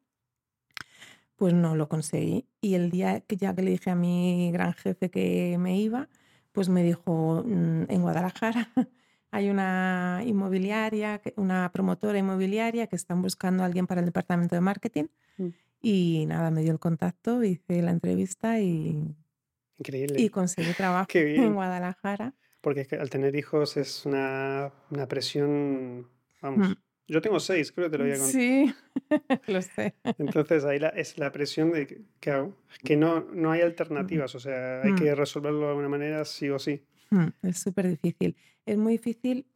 pues 1.36 1.54
no 1.54 1.74
lo 1.76 1.88
conseguí. 1.88 2.46
Y 2.60 2.74
el 2.74 2.90
día 2.90 3.20
que 3.20 3.36
ya 3.36 3.54
que 3.54 3.62
le 3.62 3.70
dije 3.72 3.90
a 3.90 3.94
mi 3.94 4.50
gran 4.52 4.72
jefe 4.74 5.10
que 5.10 5.56
me 5.58 5.78
iba, 5.78 6.08
pues 6.52 6.68
me 6.68 6.82
dijo, 6.82 7.42
"Mm, 7.46 7.84
en 7.88 8.02
Guadalajara 8.02 8.68
hay 9.30 9.48
una 9.50 10.22
inmobiliaria, 10.26 11.20
una 11.36 11.70
promotora 11.72 12.18
inmobiliaria 12.18 12.86
que 12.86 12.96
están 12.96 13.22
buscando 13.22 13.62
a 13.62 13.66
alguien 13.66 13.86
para 13.86 14.00
el 14.00 14.06
departamento 14.06 14.54
de 14.54 14.60
marketing. 14.60 15.04
Mm. 15.38 15.48
Y 15.82 16.26
nada, 16.26 16.50
me 16.50 16.62
dio 16.62 16.72
el 16.72 16.78
contacto, 16.78 17.42
hice 17.42 17.80
la 17.82 17.90
entrevista 17.90 18.60
y, 18.60 19.14
Increíble. 19.78 20.20
y 20.20 20.28
conseguí 20.28 20.72
trabajo 20.76 21.08
en. 21.14 21.54
Guadalajara. 21.54 22.34
Porque 22.60 22.86
al 23.00 23.08
tener 23.08 23.34
hijos 23.36 23.76
es 23.78 24.04
una, 24.04 24.70
una 24.90 25.06
presión. 25.06 26.08
Vamos. 26.42 26.68
Mm. 26.70 26.72
Yo 27.10 27.20
tengo 27.20 27.40
seis, 27.40 27.72
creo 27.72 27.86
que 27.86 27.90
te 27.90 27.98
lo 27.98 28.04
había 28.04 28.14
contado. 28.18 28.32
Sí, 28.32 28.74
lo 29.48 29.62
sé. 29.62 29.94
Entonces 30.16 30.64
ahí 30.64 30.78
la- 30.78 30.90
es 30.90 31.18
la 31.18 31.32
presión 31.32 31.72
de 31.72 31.86
que, 31.86 32.02
¿qué 32.20 32.30
hago? 32.30 32.56
que 32.84 32.96
no, 32.96 33.20
no 33.32 33.50
hay 33.50 33.62
alternativas, 33.62 34.34
o 34.36 34.40
sea, 34.40 34.82
hay 34.82 34.92
Mm. 34.92 34.96
que 34.96 35.14
resolverlo 35.16 35.60
de 35.62 35.68
alguna 35.70 35.88
manera 35.88 36.24
sí 36.24 36.48
o 36.50 36.58
sí. 36.58 36.84
Mm, 37.10 37.26
Es 37.42 37.58
súper 37.58 37.88
difícil. 37.88 38.36
Es 38.64 38.76
muy 38.78 38.92
difícil 38.92 39.46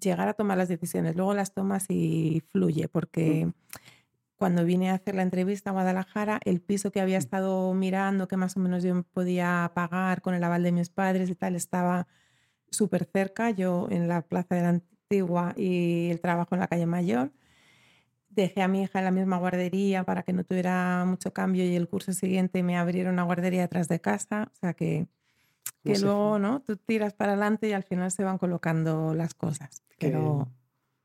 llegar 0.00 0.28
a 0.28 0.34
tomar 0.34 0.56
las 0.58 0.68
decisiones. 0.68 1.16
Luego 1.16 1.34
las 1.34 1.52
tomas 1.54 1.86
y 1.88 2.42
fluye, 2.52 2.86
porque 2.88 3.48
cuando 4.36 4.64
vine 4.64 4.90
a 4.90 4.94
hacer 4.94 5.14
la 5.16 5.22
entrevista 5.22 5.70
a 5.70 5.72
Guadalajara, 5.72 6.40
el 6.44 6.60
piso 6.60 6.92
que 6.92 7.00
había 7.00 7.18
Mm. 7.18 7.24
estado 7.26 7.74
mirando, 7.74 8.28
que 8.28 8.36
más 8.36 8.56
o 8.56 8.60
menos 8.60 8.84
yo 8.84 9.02
podía 9.12 9.72
pagar 9.74 10.22
con 10.22 10.34
el 10.34 10.44
aval 10.44 10.62
de 10.62 10.70
mis 10.72 10.88
padres 10.90 11.28
y 11.30 11.34
tal, 11.34 11.56
estaba 11.56 12.06
súper 12.70 13.04
cerca, 13.12 13.50
yo 13.50 13.88
en 13.90 14.06
la 14.08 14.22
Plaza 14.22 14.54
de 14.54 14.62
la 14.62 14.80
Antigua 15.16 15.52
y 15.56 16.08
el 16.10 16.20
trabajo 16.20 16.54
en 16.54 16.60
la 16.60 16.68
calle 16.68 16.86
Mayor. 16.86 17.30
Dejé 18.30 18.62
a 18.62 18.68
mi 18.68 18.82
hija 18.82 18.98
en 19.00 19.04
la 19.04 19.10
misma 19.10 19.36
guardería 19.36 20.04
para 20.04 20.22
que 20.22 20.32
no 20.32 20.42
tuviera 20.42 21.04
mucho 21.06 21.34
cambio 21.34 21.64
y 21.64 21.76
el 21.76 21.86
curso 21.86 22.14
siguiente 22.14 22.62
me 22.62 22.78
abrieron 22.78 23.12
una 23.14 23.24
guardería 23.24 23.60
detrás 23.60 23.88
de 23.88 24.00
casa, 24.00 24.48
o 24.52 24.56
sea 24.56 24.72
que 24.72 25.06
No 25.84 25.92
que 25.92 25.96
sé, 25.96 26.04
luego, 26.06 26.38
¿no? 26.38 26.62
Tú 26.62 26.76
tiras 26.78 27.12
para 27.12 27.32
adelante 27.32 27.68
y 27.68 27.72
al 27.72 27.82
final 27.82 28.10
se 28.10 28.24
van 28.24 28.38
colocando 28.38 29.12
las 29.14 29.34
cosas. 29.34 29.82
que- 29.98 30.08
Pero 30.08 30.48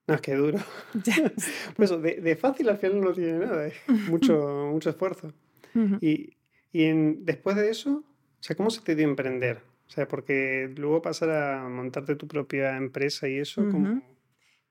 No, 0.07 0.13
es 0.15 0.21
que 0.21 0.35
duro. 0.35 0.57
Por 1.75 1.83
eso, 1.85 1.99
de, 1.99 2.21
de 2.21 2.35
fácil 2.37 2.69
al 2.69 2.77
final 2.77 3.01
no 3.01 3.11
tiene 3.11 3.39
nada, 3.39 3.67
es 3.67 3.73
mucho, 4.09 4.69
mucho 4.71 4.89
esfuerzo. 4.89 5.33
Ujú. 5.75 5.97
Y, 5.99 6.37
y 6.71 6.85
en, 6.85 7.25
después 7.25 7.57
de 7.57 7.69
eso, 7.69 8.05
o 8.05 8.43
sea, 8.43 8.55
¿cómo 8.55 8.69
se 8.69 8.79
te 8.79 8.95
dio 8.95 9.05
emprender? 9.05 9.61
O 9.87 9.89
sea, 9.91 10.07
porque 10.07 10.71
luego 10.75 11.01
pasar 11.01 11.29
a 11.31 11.69
montarte 11.69 12.15
tu 12.15 12.27
propia 12.27 12.75
empresa 12.77 13.27
y 13.27 13.37
eso, 13.37 13.67
como... 13.69 13.89
Ujú. 13.91 14.01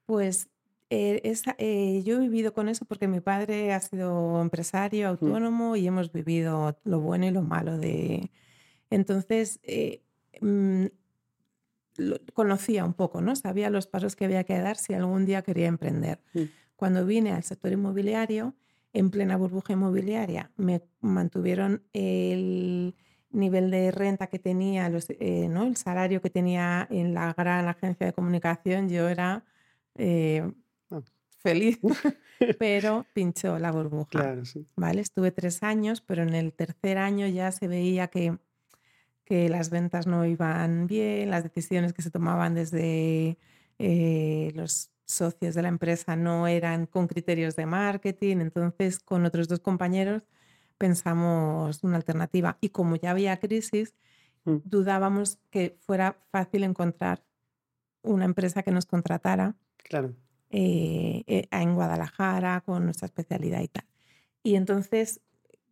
Pues 0.05 0.49
eh, 0.91 1.21
esa- 1.25 1.57
eh, 1.59 2.03
yo 2.05 2.17
he 2.17 2.21
vivido 2.21 2.53
con 2.53 2.69
eso 2.69 2.85
porque 2.85 3.09
mi 3.09 3.21
padre 3.21 3.73
ha 3.73 3.81
sido 3.81 4.41
empresario 4.41 5.09
autónomo 5.09 5.75
y 5.75 5.87
hemos 5.87 6.13
vivido 6.13 6.79
lo 6.85 7.01
bueno 7.01 7.27
y 7.27 7.31
lo 7.31 7.43
malo 7.43 7.77
de... 7.79 8.31
Entonces, 8.91 9.59
eh, 9.65 10.03
mm, 10.41 10.87
lo- 11.97 12.21
conocía 12.35 12.85
un 12.85 12.95
poco, 12.95 13.21
¿no? 13.21 13.35
Sabía 13.37 13.71
los 13.71 13.87
pasos 13.87 14.15
que 14.17 14.27
había 14.27 14.45
que 14.45 14.59
dar 14.59 14.77
si 14.77 14.95
algún 14.95 15.25
día 15.27 15.43
quería 15.43 15.67
emprender. 15.67 16.21
Mm. 16.35 16.43
Cuando 16.77 17.07
vine 17.07 17.33
al 17.33 17.43
sector 17.43 17.73
inmobiliario, 17.73 18.55
en 18.93 19.11
plena 19.11 19.37
burbuja 19.37 19.73
inmobiliaria, 19.73 20.51
me 20.57 20.83
mantuvieron 21.01 21.83
el 21.95 22.95
nivel 23.37 23.71
de 23.71 23.91
renta 23.91 24.27
que 24.29 24.39
tenía, 24.39 24.89
los, 24.89 25.07
eh, 25.11 25.49
¿no? 25.49 25.65
el 25.65 25.77
salario 25.77 26.21
que 26.21 26.31
tenía 26.31 26.87
en 26.91 27.15
la 27.15 27.33
gran 27.35 27.69
agencia 27.69 28.07
de 28.07 28.13
comunicación, 28.13 28.89
yo 28.89 29.09
era 29.09 29.45
eh, 29.95 30.51
Ah. 30.91 31.01
feliz, 31.39 31.79
pero 32.59 33.07
pinchó 33.13 33.59
la 33.59 33.73
burbuja. 33.73 34.09
Claro, 34.11 34.45
sí. 34.45 34.67
¿vale? 34.77 35.01
Estuve 35.01 35.31
tres 35.33 35.63
años, 35.63 36.01
pero 36.01 36.23
en 36.23 36.35
el 36.35 36.53
tercer 36.53 36.99
año 36.99 37.27
ya 37.27 37.51
se 37.53 37.69
veía 37.69 38.09
que, 38.09 38.39
que 39.25 39.49
las 39.49 39.71
ventas 39.71 40.07
no 40.07 40.25
iban 40.25 40.87
bien, 40.87 41.31
las 41.31 41.43
decisiones 41.43 41.93
que 41.93 42.03
se 42.03 42.11
tomaban 42.11 42.55
desde 42.55 43.39
eh, 43.79 44.53
los 44.55 44.91
socios 45.05 45.55
de 45.55 45.63
la 45.63 45.69
empresa 45.69 46.17
no 46.17 46.49
eran 46.49 46.87
con 46.87 47.07
criterios 47.07 47.55
de 47.57 47.67
marketing, 47.67 48.39
entonces 48.39 48.99
con 48.99 49.25
otros 49.25 49.49
dos 49.49 49.61
compañeros 49.61 50.23
pensamos 50.79 51.83
una 51.85 51.97
alternativa 51.97 52.59
y 52.61 52.71
como 52.71 52.97
ya 52.97 53.11
había 53.13 53.39
crisis, 53.39 53.95
Mm. 54.47 54.59
dudábamos 54.65 55.39
que 55.51 55.77
fuera 55.81 56.17
fácil 56.31 56.63
encontrar 56.63 57.25
una 58.03 58.25
empresa 58.25 58.63
que 58.63 58.71
nos 58.71 58.87
contratara 58.87 59.57
Claro. 59.79 60.15
eh, 60.51 61.25
eh, 61.27 61.49
en 61.51 61.75
Guadalajara 61.75 62.61
con 62.65 62.85
nuestra 62.85 63.07
especialidad 63.07 63.61
y 63.63 63.69
tal. 63.69 63.85
Y 64.45 64.55
entonces, 64.55 65.21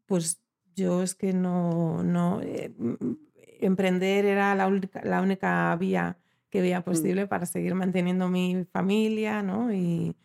pues 0.07 0.41
yo 0.75 1.03
es 1.05 1.15
que 1.15 1.33
no, 1.33 2.03
no 2.03 2.41
eh, 2.43 2.75
mm, 2.77 3.13
emprender 3.61 4.25
era 4.25 4.55
la 4.57 4.67
única, 4.67 5.03
la 5.05 5.23
única 5.23 5.77
vía 5.77 6.19
que 6.51 6.61
veía 6.61 6.83
posible 6.83 7.29
para 7.29 7.47
seguir 7.47 7.75
manteniendo 7.77 8.29
mi 8.29 8.65
familia, 8.73 9.43
¿no? 9.43 9.73
Y, 9.73 10.17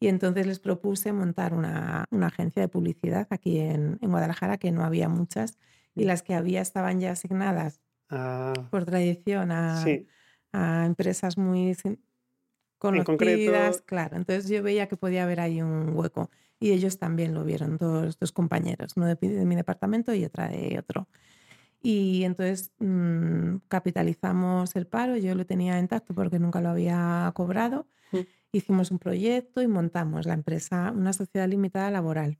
y 0.00 0.08
entonces 0.08 0.46
les 0.46 0.60
propuse 0.60 1.12
montar 1.12 1.54
una, 1.54 2.06
una 2.10 2.28
agencia 2.28 2.62
de 2.62 2.68
publicidad 2.68 3.26
aquí 3.30 3.58
en, 3.60 3.98
en 4.02 4.10
Guadalajara, 4.10 4.58
que 4.58 4.72
no 4.72 4.84
había 4.84 5.08
muchas, 5.08 5.58
y 5.94 6.04
Mm. 6.04 6.06
las 6.06 6.22
que 6.22 6.34
había 6.34 6.60
estaban 6.62 7.00
ya 7.00 7.12
asignadas 7.12 7.80
Ah, 8.10 8.70
por 8.70 8.84
tradición 8.86 9.52
a, 9.52 9.94
sí, 9.94 10.10
a 10.52 10.86
empresas 10.86 11.38
muy 11.38 11.74
conocidas, 12.78 13.82
claro. 13.82 14.16
Entonces 14.16 14.48
yo 14.48 14.62
veía 14.62 14.88
que 14.88 14.96
podía 14.96 15.24
haber 15.24 15.40
ahí 15.40 15.60
un 15.62 15.90
hueco 15.96 16.30
y 16.60 16.72
ellos 16.72 16.98
también 16.98 17.34
lo 17.34 17.44
vieron, 17.44 17.76
dos, 17.76 18.18
dos 18.18 18.32
compañeros, 18.32 18.94
uno 18.96 19.06
de, 19.06 19.14
de 19.16 19.44
mi 19.44 19.56
departamento 19.56 20.14
y 20.14 20.24
otra 20.24 20.48
de 20.48 20.78
otro. 20.78 21.08
Y 21.82 22.24
entonces 22.24 22.72
mm, 22.80 23.58
capitalizamos 23.68 24.76
el 24.76 24.86
paro, 24.86 25.16
yo 25.18 25.34
lo 25.34 25.46
tenía 25.46 25.78
intacto 25.80 26.14
porque 26.14 26.38
nunca 26.40 26.60
lo 26.62 26.70
había 26.70 27.32
cobrado. 27.34 27.88
Mm. 28.12 28.24
Hicimos 28.52 28.90
un 28.90 28.98
proyecto 28.98 29.60
y 29.62 29.66
montamos 29.68 30.26
la 30.26 30.34
empresa, 30.34 30.92
una 30.94 31.12
sociedad 31.12 31.48
limitada 31.48 31.90
laboral. 31.90 32.38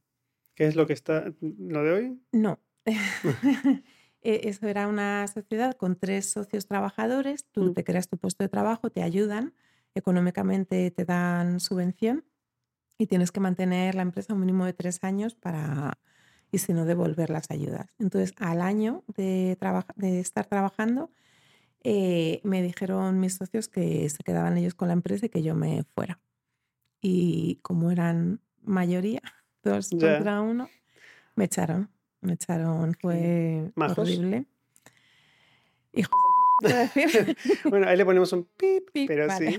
¿qué 0.55 0.67
es 0.67 0.75
lo 0.75 0.87
que 0.89 0.93
está, 0.93 1.33
lo 1.41 1.85
de 1.85 1.93
hoy? 1.93 2.23
No. 2.33 2.59
Eh, 2.85 2.97
Eso 4.23 4.67
era 4.67 4.89
una 4.89 5.27
sociedad 5.29 5.75
con 5.77 5.95
tres 5.97 6.31
socios 6.31 6.67
trabajadores. 6.67 7.47
Tú 7.53 7.71
Mm. 7.71 7.75
te 7.75 7.85
creas 7.85 8.09
tu 8.09 8.19
puesto 8.19 8.43
de 8.43 8.49
trabajo, 8.49 8.91
te 8.91 9.03
ayudan, 9.03 9.55
económicamente 9.95 10.91
te 10.91 11.05
dan 11.05 11.61
subvención 11.61 12.25
y 12.99 13.07
tienes 13.07 13.31
que 13.31 13.41
mantener 13.41 13.95
la 13.95 14.03
empresa 14.03 14.35
un 14.35 14.41
mínimo 14.41 14.65
de 14.67 14.73
tres 14.73 14.99
años 15.05 15.35
para... 15.37 15.99
y 16.51 16.59
si 16.59 16.73
no, 16.73 16.85
devolver 16.85 17.31
las 17.31 17.51
ayudas. 17.51 17.95
Entonces, 17.99 18.35
al 18.39 18.61
año 18.61 19.05
de, 19.17 19.57
de 19.97 20.21
estar 20.21 20.47
trabajando, 20.47 21.13
eh, 21.91 22.41
me 22.45 22.63
dijeron 22.63 23.19
mis 23.19 23.37
socios 23.37 23.67
que 23.67 24.07
se 24.11 24.23
quedaban 24.23 24.59
ellos 24.59 24.75
con 24.75 24.89
la 24.89 24.93
empresa 24.93 25.25
y 25.25 25.31
que 25.31 25.43
yo 25.43 25.55
me 25.55 25.85
fuera. 25.95 26.21
Y 27.01 27.61
como 27.63 27.91
eran 27.91 28.43
mayoría, 28.63 29.23
dos 29.65 29.89
contra 29.89 30.43
uno, 30.43 30.69
me 31.35 31.45
echaron. 31.45 31.89
Me 32.21 32.35
echaron, 32.35 32.95
fue 33.01 33.73
horrible. 33.75 34.45
Hijo 35.95 36.15
bueno, 37.71 37.89
ahí 37.89 37.97
le 37.97 38.05
ponemos 38.05 38.33
un 38.35 38.45
pip, 38.45 38.91
pero 39.07 39.31
sí. 39.39 39.57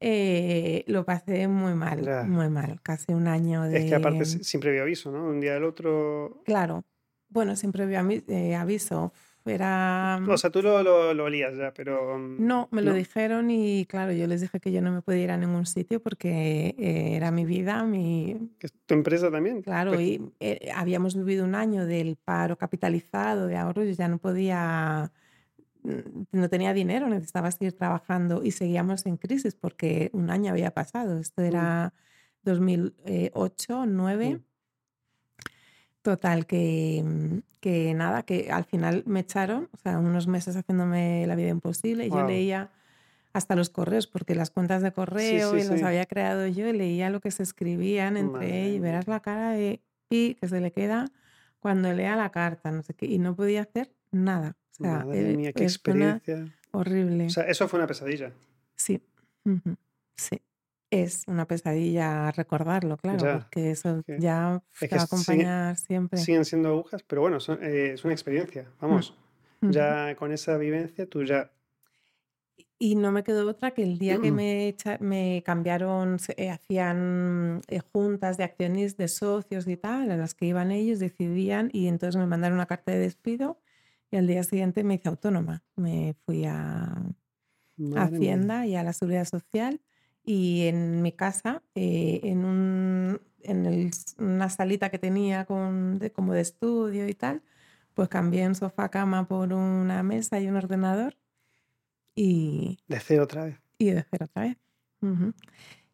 Eh, 0.00 0.82
lo 0.88 1.04
pasé 1.04 1.46
muy 1.46 1.74
mal, 1.74 2.26
muy 2.26 2.48
mal, 2.48 2.80
casi 2.82 3.12
un 3.12 3.28
año 3.28 3.62
de... 3.64 3.84
Es 3.84 3.84
que 3.90 3.94
aparte 3.94 4.24
siempre 4.24 4.70
había 4.70 4.82
aviso, 4.82 5.12
¿no? 5.12 5.28
Un 5.28 5.40
día 5.40 5.56
al 5.56 5.64
otro... 5.64 6.42
Claro, 6.44 6.84
bueno, 7.28 7.54
siempre 7.54 7.84
había 7.84 8.04
eh, 8.28 8.56
aviso. 8.56 9.12
Era... 9.46 10.20
O 10.28 10.36
sea, 10.36 10.50
tú 10.50 10.62
lo, 10.62 10.82
lo, 10.82 11.24
olías 11.24 11.56
ya, 11.56 11.72
pero... 11.72 12.18
Mm, 12.18 12.46
no, 12.46 12.68
me 12.70 12.82
lo 12.82 12.92
dijeron 12.92 13.50
y 13.50 13.86
claro, 13.86 14.12
yo 14.12 14.26
les 14.26 14.40
dije 14.40 14.60
que 14.60 14.72
yo 14.72 14.82
no 14.82 14.92
me 14.92 15.02
podía 15.02 15.24
ir 15.24 15.30
a 15.30 15.36
ningún 15.36 15.66
sitio 15.66 16.00
porque 16.00 16.74
eh, 16.78 17.16
era 17.16 17.30
mi 17.30 17.44
vida, 17.44 17.82
mi... 17.84 18.50
¿Tu 18.86 18.94
empresa 18.94 19.30
también? 19.30 19.62
Claro, 19.62 19.92
pues 19.92 20.06
y 20.06 20.20
habíamos 20.74 21.16
vivido 21.16 21.44
un 21.44 21.54
año 21.54 21.86
del 21.86 22.16
paro 22.16 22.56
capitalizado 22.56 23.46
de 23.46 23.56
ahorros, 23.56 23.96
ya 23.96 24.08
no 24.08 24.18
podía 24.18 25.12
Mm, 25.86 26.24
no 26.32 26.48
tenía 26.48 26.72
dinero, 26.72 27.08
necesitaba 27.08 27.50
seguir 27.50 27.72
trabajando 27.74 28.42
y 28.42 28.50
seguíamos 28.50 29.06
en 29.06 29.16
crisis 29.16 29.54
porque 29.54 30.10
un 30.12 30.30
año 30.30 30.50
había 30.50 30.72
pasado. 30.72 31.18
Esto 31.18 31.42
mm. 31.42 31.44
era 31.44 31.94
2008, 32.42 33.72
2009. 33.72 34.34
Mm. 34.34 34.42
Total, 36.06 36.46
que, 36.46 37.02
que 37.58 37.92
nada, 37.92 38.22
que 38.22 38.52
al 38.52 38.64
final 38.64 39.02
me 39.06 39.18
echaron, 39.18 39.68
o 39.72 39.76
sea, 39.76 39.98
unos 39.98 40.28
meses 40.28 40.54
haciéndome 40.54 41.26
la 41.26 41.34
vida 41.34 41.48
imposible. 41.48 42.06
y 42.06 42.10
Yo 42.10 42.24
leía 42.24 42.70
hasta 43.32 43.56
los 43.56 43.70
correos, 43.70 44.06
porque 44.06 44.36
las 44.36 44.50
cuentas 44.50 44.82
de 44.82 44.92
correo 44.92 45.58
y 45.58 45.64
los 45.64 45.82
había 45.82 46.06
creado 46.06 46.46
yo, 46.46 46.68
y 46.68 46.72
leía 46.74 47.10
lo 47.10 47.18
que 47.18 47.32
se 47.32 47.42
escribían 47.42 48.16
entre 48.16 48.66
ellos, 48.66 48.76
y 48.76 48.78
verás 48.78 49.08
la 49.08 49.18
cara 49.18 49.50
de 49.50 49.80
Pi 50.06 50.36
que 50.40 50.46
se 50.46 50.60
le 50.60 50.70
queda 50.70 51.10
cuando 51.58 51.92
lea 51.92 52.14
la 52.14 52.30
carta, 52.30 52.70
no 52.70 52.84
sé 52.84 52.94
qué, 52.94 53.06
y 53.06 53.18
no 53.18 53.34
podía 53.34 53.62
hacer 53.62 53.92
nada. 54.12 54.56
O 54.70 54.74
sea, 54.84 55.04
Madre 55.06 55.32
eh, 55.32 55.36
mía, 55.36 55.52
qué 55.52 55.64
experiencia. 55.64 56.46
Horrible. 56.70 57.26
O 57.26 57.30
sea, 57.30 57.48
eso 57.48 57.66
fue 57.66 57.80
una 57.80 57.88
pesadilla. 57.88 58.32
Sí, 58.76 59.02
sí. 60.14 60.40
Es 60.90 61.24
una 61.26 61.46
pesadilla 61.46 62.30
recordarlo, 62.30 62.96
claro, 62.96 63.40
porque 63.40 63.72
eso 63.72 64.02
ya 64.06 64.62
te 64.78 64.88
va 64.88 65.02
a 65.02 65.04
acompañar 65.04 65.76
siempre. 65.76 66.18
Siguen 66.20 66.44
siendo 66.44 66.68
agujas, 66.68 67.02
pero 67.02 67.22
bueno, 67.22 67.38
eh, 67.60 67.92
es 67.94 68.04
una 68.04 68.14
experiencia. 68.14 68.70
Vamos, 68.80 69.16
ya 69.62 70.14
con 70.16 70.32
esa 70.32 70.56
vivencia 70.58 71.06
tú 71.06 71.24
ya 71.24 71.50
y 72.78 72.94
no 72.94 73.10
me 73.10 73.24
quedó 73.24 73.48
otra 73.48 73.70
que 73.70 73.82
el 73.82 73.98
día 73.98 74.18
que 74.20 74.32
me, 74.32 74.76
me 75.00 75.42
cambiaron, 75.44 76.18
eh, 76.36 76.50
hacían 76.50 77.62
juntas 77.92 78.36
de 78.36 78.44
accionistas, 78.44 78.98
de 78.98 79.08
socios 79.08 79.66
y 79.66 79.76
tal, 79.76 80.10
a 80.10 80.16
las 80.16 80.34
que 80.34 80.46
iban 80.46 80.70
ellos, 80.70 80.98
decidían 80.98 81.70
y 81.72 81.88
entonces 81.88 82.18
me 82.18 82.26
mandaron 82.26 82.56
una 82.56 82.66
carta 82.66 82.92
de 82.92 82.98
despido 82.98 83.60
y 84.10 84.16
al 84.16 84.26
día 84.26 84.42
siguiente 84.42 84.84
me 84.84 84.94
hice 84.94 85.08
autónoma. 85.08 85.64
Me 85.74 86.14
fui 86.24 86.44
a, 86.44 86.94
Hacienda 87.94 88.66
y 88.66 88.74
a 88.74 88.82
la 88.82 88.94
Seguridad 88.94 89.26
Social 89.26 89.82
y 90.28 90.66
en 90.66 91.02
mi 91.02 91.12
casa, 91.12 91.62
eh, 91.76 92.20
en, 92.24 92.44
un, 92.44 93.20
en 93.42 93.90
una 94.18 94.50
salita 94.50 94.90
que 94.90 94.98
tenía 94.98 95.44
con, 95.44 96.00
de, 96.00 96.10
como 96.10 96.34
de 96.34 96.40
estudio 96.40 97.08
y 97.08 97.14
tal, 97.14 97.42
pues 97.94 98.08
cambié 98.08 98.44
un 98.46 98.56
sofá 98.56 98.90
cama 98.90 99.28
por 99.28 99.52
una 99.52 100.02
mesa 100.02 100.40
y 100.40 100.48
un 100.48 100.56
ordenador 100.56 101.16
y... 102.16 102.80
De 102.88 102.98
cero 102.98 103.22
otra 103.22 103.44
vez. 103.44 103.60
Y 103.78 103.90
de 103.90 104.04
cero 104.10 104.26
otra 104.28 104.42
vez. 104.42 104.56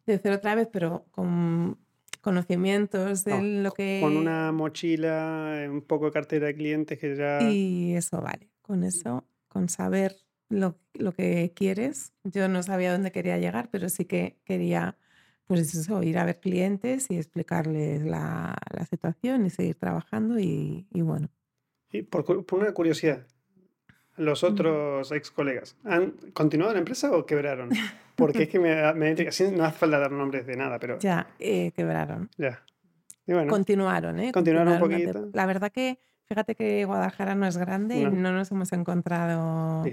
De 0.07 0.17
cero 0.17 0.35
otra 0.35 0.55
vez, 0.55 0.67
pero 0.71 1.05
con 1.11 1.77
conocimientos 2.21 3.23
de 3.25 3.61
lo 3.61 3.71
que... 3.71 3.99
Con 4.01 4.17
una 4.17 4.51
mochila, 4.51 5.63
eh, 5.63 5.69
un 5.69 5.83
poco 5.83 6.05
de 6.05 6.11
cartera 6.11 6.47
de 6.47 6.55
clientes 6.55 6.97
que 6.97 7.15
ya... 7.15 7.39
Y 7.51 7.93
eso 7.95 8.19
vale, 8.19 8.49
con 8.63 8.83
eso, 8.83 9.27
con 9.47 9.69
saber 9.69 10.15
lo, 10.53 10.77
lo 10.93 11.11
que 11.11 11.51
quieres. 11.55 12.13
Yo 12.23 12.47
no 12.47 12.63
sabía 12.63 12.91
dónde 12.91 13.11
quería 13.11 13.37
llegar, 13.37 13.69
pero 13.71 13.89
sí 13.89 14.05
que 14.05 14.37
quería, 14.45 14.97
pues 15.45 15.73
eso, 15.73 16.03
ir 16.03 16.17
a 16.17 16.25
ver 16.25 16.39
clientes 16.39 17.07
y 17.09 17.17
explicarles 17.17 18.03
la, 18.03 18.55
la 18.71 18.85
situación 18.85 19.45
y 19.45 19.49
seguir 19.49 19.75
trabajando 19.75 20.39
y, 20.39 20.87
y 20.91 21.01
bueno. 21.01 21.29
Y 21.91 22.03
por, 22.03 22.45
por, 22.45 22.59
una 22.59 22.71
curiosidad, 22.71 23.25
¿los 24.17 24.43
otros 24.43 25.11
ex 25.11 25.31
colegas 25.31 25.77
han 25.83 26.11
continuado 26.33 26.71
en 26.71 26.75
la 26.75 26.79
empresa 26.79 27.11
o 27.11 27.25
quebraron? 27.25 27.69
Porque 28.15 28.43
es 28.43 28.49
que 28.49 28.59
me, 28.59 28.93
me 28.93 29.15
no 29.15 29.63
hace 29.65 29.77
falta 29.77 29.97
dar 29.97 30.11
nombres 30.11 30.45
de 30.45 30.55
nada, 30.55 30.77
pero... 30.77 30.99
Ya, 30.99 31.27
eh, 31.39 31.71
quebraron. 31.71 32.29
Ya. 32.37 32.63
continuaron, 33.49 34.19
¿eh? 34.19 34.31
Continuaron, 34.31 34.73
un 34.73 34.79
poquito. 34.79 35.29
La 35.33 35.47
verdad 35.47 35.71
que, 35.71 35.97
fíjate 36.25 36.53
que 36.53 36.85
Guadalajara 36.85 37.33
no 37.33 37.47
es 37.47 37.57
grande 37.57 37.97
y 37.97 38.05
no 38.05 38.31
nos 38.31 38.51
hemos 38.51 38.71
encontrado... 38.71 39.83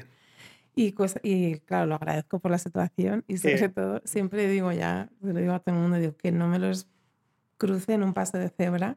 Y, 0.74 0.94
y 1.22 1.58
claro, 1.60 1.86
lo 1.86 1.94
agradezco 1.96 2.38
por 2.38 2.50
la 2.50 2.58
situación 2.58 3.24
y 3.26 3.38
sobre 3.38 3.68
todo 3.68 4.00
siempre 4.04 4.48
digo 4.48 4.72
ya, 4.72 5.10
lo 5.20 5.34
digo 5.34 5.52
a 5.52 5.58
todo 5.58 5.74
el 5.74 5.80
mundo, 5.80 5.96
digo 5.98 6.16
que 6.16 6.32
no 6.32 6.48
me 6.48 6.58
los 6.58 6.88
cruce 7.58 7.92
en 7.92 8.02
un 8.02 8.14
paso 8.14 8.38
de 8.38 8.48
cebra 8.48 8.96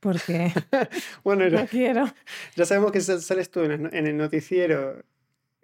porque 0.00 0.52
bueno, 1.24 1.48
no 1.50 1.66
quiero. 1.66 2.06
Ya 2.56 2.64
sabemos 2.64 2.92
que 2.92 3.00
sales 3.00 3.50
tú 3.50 3.62
en 3.62 4.06
el 4.06 4.16
noticiero 4.16 5.02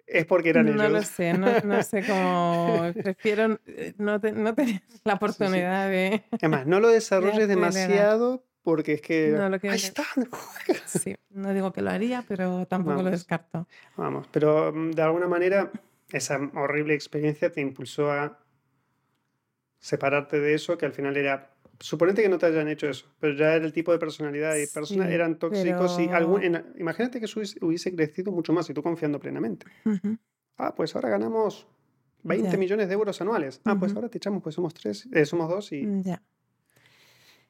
es 0.07 0.25
porque 0.25 0.49
eran 0.49 0.67
ellos. 0.67 0.77
No 0.77 0.89
lo 0.89 1.01
sé, 1.01 1.33
no, 1.33 1.83
sé 1.83 2.03
cómo. 2.05 2.91
Prefiero 3.03 3.59
eh, 3.65 3.93
no, 3.97 4.19
no 4.19 4.55
tener 4.55 4.81
la 5.03 5.15
oportunidad 5.15 5.89
de. 5.89 6.23
Además, 6.31 6.67
no 6.67 6.79
lo 6.79 6.89
desarrolles 6.89 7.47
demasiado 7.47 8.43
porque 8.65 8.93
es 8.93 9.01
que. 9.01 9.29
No 9.29 9.47
lo 9.47 9.57
¡Ahí 9.61 9.75
están! 9.75 10.05
sí, 10.85 11.15
no 11.29 11.53
digo 11.53 11.71
que 11.71 11.81
lo 11.81 11.91
haría, 11.91 12.25
pero 12.27 12.65
tampoco 12.65 13.03
lo 13.03 13.11
descarto. 13.11 13.67
Vamos, 13.95 14.27
pero 14.31 14.73
mm, 14.73 14.91
de 14.91 15.01
alguna 15.01 15.27
manera 15.27 15.71
esa 16.09 16.37
horrible 16.55 16.95
experiencia 16.95 17.51
te 17.51 17.61
impulsó 17.61 18.11
a 18.11 18.39
separarte 19.79 20.39
de 20.39 20.55
eso, 20.55 20.77
que 20.77 20.85
al 20.85 20.91
final 20.91 21.15
era 21.15 21.55
Suponete 21.79 22.21
que 22.21 22.29
no 22.29 22.37
te 22.37 22.45
hayan 22.45 22.67
hecho 22.69 22.87
eso, 22.87 23.05
pero 23.19 23.33
ya 23.33 23.53
era 23.53 23.65
el 23.65 23.73
tipo 23.73 23.91
de 23.91 23.99
personalidad 23.99 24.55
y 24.55 24.65
personas 24.67 25.09
eran 25.09 25.37
tóxicos 25.37 25.99
y 25.99 26.07
algún, 26.07 26.41
imagínate 26.77 27.19
que 27.19 27.27
hubiese 27.61 27.93
crecido 27.93 28.31
mucho 28.31 28.53
más 28.53 28.69
y 28.69 28.73
tú 28.73 28.81
confiando 28.81 29.19
plenamente. 29.19 29.65
Ah, 30.57 30.73
pues 30.73 30.95
ahora 30.95 31.09
ganamos 31.09 31.67
20 32.23 32.57
millones 32.57 32.87
de 32.87 32.93
euros 32.93 33.19
anuales. 33.21 33.61
Ah, 33.65 33.75
pues 33.77 33.93
ahora 33.93 34.09
te 34.09 34.17
echamos, 34.17 34.41
pues 34.41 34.55
somos 34.55 34.73
tres, 34.73 35.07
eh, 35.11 35.25
somos 35.25 35.49
dos 35.49 35.71
y... 35.73 35.85
Ya. 36.01 36.23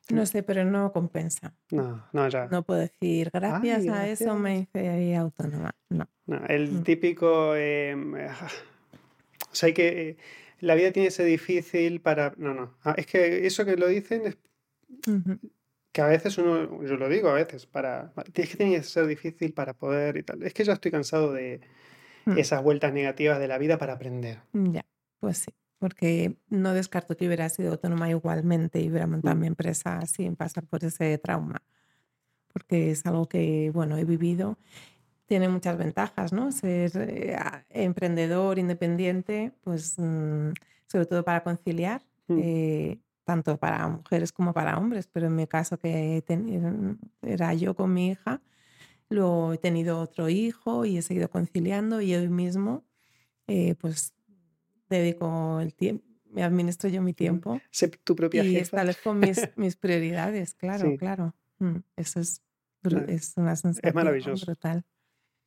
No 0.10 0.26
sé, 0.26 0.44
pero 0.44 0.66
no 0.66 0.92
compensa. 0.92 1.54
No, 1.72 2.06
no, 2.14 2.28
ya. 2.30 2.48
No 2.48 2.64
puedo 2.64 2.82
decir, 2.82 3.32
gracias, 3.34 3.88
a 3.88 4.08
eso 4.08 4.36
me 4.36 4.60
hice 4.60 5.16
autónoma. 5.16 5.74
No. 5.90 6.08
no 6.28 6.46
el 6.46 6.72
mm. 6.72 6.84
típico... 6.84 7.56
Em, 7.56 8.16
ah, 8.16 8.48
o 9.52 9.56
sea, 9.56 9.68
hay 9.68 9.74
que 9.74 10.18
la 10.60 10.76
vida 10.76 10.92
tiene 10.92 11.08
que 11.08 11.12
ser 11.12 11.26
difícil 11.26 12.02
para... 12.02 12.34
No, 12.38 12.54
no. 12.54 12.76
Ah, 12.84 12.96
es 12.98 13.06
que 13.06 13.46
eso 13.46 13.66
que 13.66 13.78
lo 13.78 13.88
dicen 13.88 14.24
es... 14.26 14.38
Que 15.92 16.02
a 16.02 16.08
veces 16.08 16.38
uno, 16.38 16.84
yo 16.84 16.98
lo 16.98 17.08
digo 17.08 17.30
a 17.30 17.34
veces, 17.34 17.66
para... 17.66 18.12
Es 18.34 18.50
que 18.50 18.58
tiene 18.58 18.76
que 18.76 18.84
ser 18.84 19.08
difícil 19.08 19.54
para 19.54 19.74
poder 19.74 20.18
y 20.18 20.24
tal. 20.24 20.44
Es 20.44 20.54
que 20.54 20.64
ya 20.64 20.74
estoy 20.74 20.92
cansado 20.92 21.34
de 21.34 21.62
mm. 22.26 22.38
esas 22.38 22.64
vueltas 22.64 22.94
negativas 22.94 23.40
de 23.40 23.48
la 23.48 23.58
vida 23.58 23.78
para 23.78 23.94
aprender. 23.94 24.40
Ya, 24.54 24.86
pues 25.20 25.40
sí. 25.40 25.54
Porque 25.86 26.40
no 26.50 26.74
descarto 26.74 27.16
que 27.16 27.28
hubiera 27.28 27.48
sido 27.48 27.74
autónoma 27.74 28.10
igualmente 28.10 28.82
y 28.82 28.90
hubiera 28.90 29.06
montado 29.06 29.36
mi 29.36 29.46
empresa 29.46 30.02
sin 30.08 30.36
pasar 30.36 30.66
por 30.66 30.84
ese 30.84 31.20
trauma. 31.20 31.62
Porque 32.52 32.90
es 32.90 33.06
algo 33.06 33.30
que, 33.30 33.70
bueno, 33.72 33.96
he 33.96 34.04
vivido 34.04 34.58
tiene 35.26 35.50
muchas 35.50 35.78
ventajas, 35.78 36.34
¿no? 36.34 36.52
Ser 36.52 36.92
eh, 36.96 37.38
emprendedor, 37.70 38.60
independiente, 38.60 39.54
pues 39.62 39.96
mm, 39.98 40.52
sobre 40.88 41.06
todo 41.06 41.24
para 41.24 41.44
conciliar, 41.44 42.02
mm. 42.28 42.40
eh, 42.42 43.00
tanto 43.24 43.58
para 43.58 43.88
mujeres 43.88 44.32
como 44.32 44.54
para 44.54 44.78
hombres, 44.78 45.08
pero 45.08 45.28
en 45.28 45.36
mi 45.36 45.48
caso 45.48 45.78
que 45.80 46.24
era 47.24 47.54
yo 47.54 47.76
con 47.76 47.94
mi 47.94 48.10
hija, 48.10 48.42
luego 49.10 49.54
he 49.54 49.58
tenido 49.58 50.00
otro 50.00 50.30
hijo 50.30 50.86
y 50.86 50.98
he 50.98 51.02
seguido 51.02 51.30
conciliando 51.30 52.02
y 52.02 52.16
hoy 52.16 52.30
mismo 52.30 52.84
eh, 53.48 53.76
pues 53.76 54.15
dedico 54.90 55.60
el 55.60 55.74
tiempo, 55.74 56.06
me 56.36 56.44
administro 56.44 56.90
yo 56.90 57.02
mi 57.02 57.14
tiempo. 57.14 57.62
Sé 57.72 57.88
tu 57.88 58.16
propia 58.16 58.44
y 58.44 58.52
jefa. 58.52 58.62
establezco 58.62 59.14
mis, 59.14 59.50
mis 59.56 59.76
prioridades, 59.78 60.54
claro, 60.60 60.96
claro. 60.98 61.34
Mm, 61.60 61.78
eso 61.96 62.20
es, 62.20 62.42
es 63.08 63.34
una 63.38 63.56
sensación 63.56 63.90
es 63.90 63.96
maravilloso. 63.96 64.46
brutal. 64.46 64.84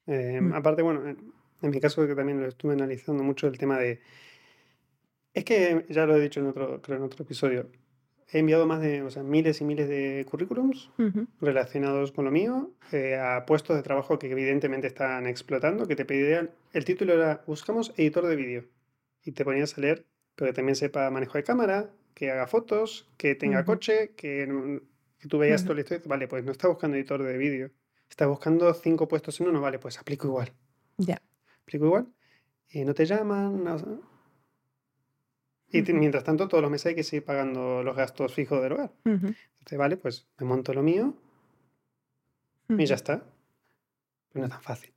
Eh, 0.06 0.40
mm. 0.40 0.54
Aparte, 0.54 0.82
bueno, 0.82 1.06
en, 1.06 1.70
mi 1.70 1.80
caso 1.80 2.06
que 2.06 2.14
también 2.14 2.40
lo 2.40 2.48
estuve 2.48 2.72
analizando 2.72 3.22
mucho 3.22 3.46
el 3.46 3.58
tema 3.58 3.78
de... 3.78 4.00
Es 5.34 5.44
que 5.44 5.84
ya 5.90 6.06
lo 6.06 6.16
he 6.16 6.20
dicho 6.20 6.40
en 6.40 6.46
otro, 6.46 6.80
creo 6.80 6.96
en 6.96 7.02
otro 7.04 7.22
episodio. 7.22 7.70
he 8.32 8.38
enviado 8.38 8.66
más 8.66 8.80
de 8.80 9.02
o 9.02 9.10
sea, 9.10 9.22
miles 9.22 9.60
y 9.60 9.64
miles 9.64 9.88
de 9.88 10.26
currículums 10.28 10.90
relacionados 11.40 12.12
con 12.12 12.24
lo 12.24 12.30
mío 12.30 12.72
eh, 12.92 13.16
a 13.16 13.44
puestos 13.44 13.76
de 13.76 13.82
trabajo 13.82 14.18
que 14.18 14.30
evidentemente 14.30 14.86
están 14.86 15.26
explotando, 15.26 15.86
que 15.86 15.96
te 15.96 16.06
pedirían, 16.06 16.50
el 16.72 16.86
título 16.86 17.12
era 17.12 17.42
Buscamos 17.46 17.92
editor 17.96 18.26
de 18.26 18.36
vídeo 18.36 18.77
y 19.28 19.32
te 19.32 19.44
ponías 19.44 19.76
a 19.76 19.80
leer, 19.82 20.06
pero 20.34 20.50
que 20.50 20.54
también 20.54 20.74
sepa 20.74 21.10
manejo 21.10 21.36
de 21.36 21.44
cámara, 21.44 21.90
que 22.14 22.30
haga 22.30 22.46
fotos, 22.46 23.10
que 23.18 23.34
tenga 23.34 23.62
coche, 23.66 24.14
que, 24.16 24.80
que 25.18 25.28
tú 25.28 25.36
veas 25.36 25.60
Ujú. 25.60 25.66
todo 25.66 25.74
la 25.74 25.80
historia, 25.82 26.02
vale, 26.06 26.28
pues 26.28 26.44
no 26.44 26.52
estás 26.52 26.70
buscando 26.70 26.96
editor 26.96 27.22
de 27.22 27.36
vídeo, 27.36 27.70
estás 28.08 28.26
buscando 28.26 28.72
cinco 28.72 29.06
puestos 29.06 29.38
en 29.40 29.48
uno, 29.48 29.60
vale, 29.60 29.78
pues 29.78 29.98
aplico 29.98 30.26
igual, 30.28 30.50
Ya. 30.96 31.20
aplico 31.60 31.84
igual, 31.84 32.06
y 32.70 32.86
no 32.86 32.94
te 32.94 33.04
llaman, 33.04 33.62
no- 33.64 34.00
y 35.70 35.82
mientras 35.92 36.24
tanto 36.24 36.48
todos 36.48 36.62
los 36.62 36.70
meses 36.70 36.86
hay 36.86 36.94
que 36.94 37.04
seguir 37.04 37.26
pagando 37.26 37.82
los 37.82 37.94
gastos 37.94 38.32
fijos 38.32 38.62
del 38.62 38.72
hogar. 38.72 38.92
Ujú. 39.04 39.34
Entonces, 39.58 39.78
vale, 39.78 39.98
pues 39.98 40.26
me 40.38 40.46
monto 40.46 40.72
lo 40.72 40.82
mío 40.82 41.14
y 42.70 42.86
ya 42.86 42.94
está. 42.94 43.22
Pero 44.32 44.40
no 44.40 44.44
es 44.46 44.50
tan 44.52 44.62
fácil. 44.62 44.94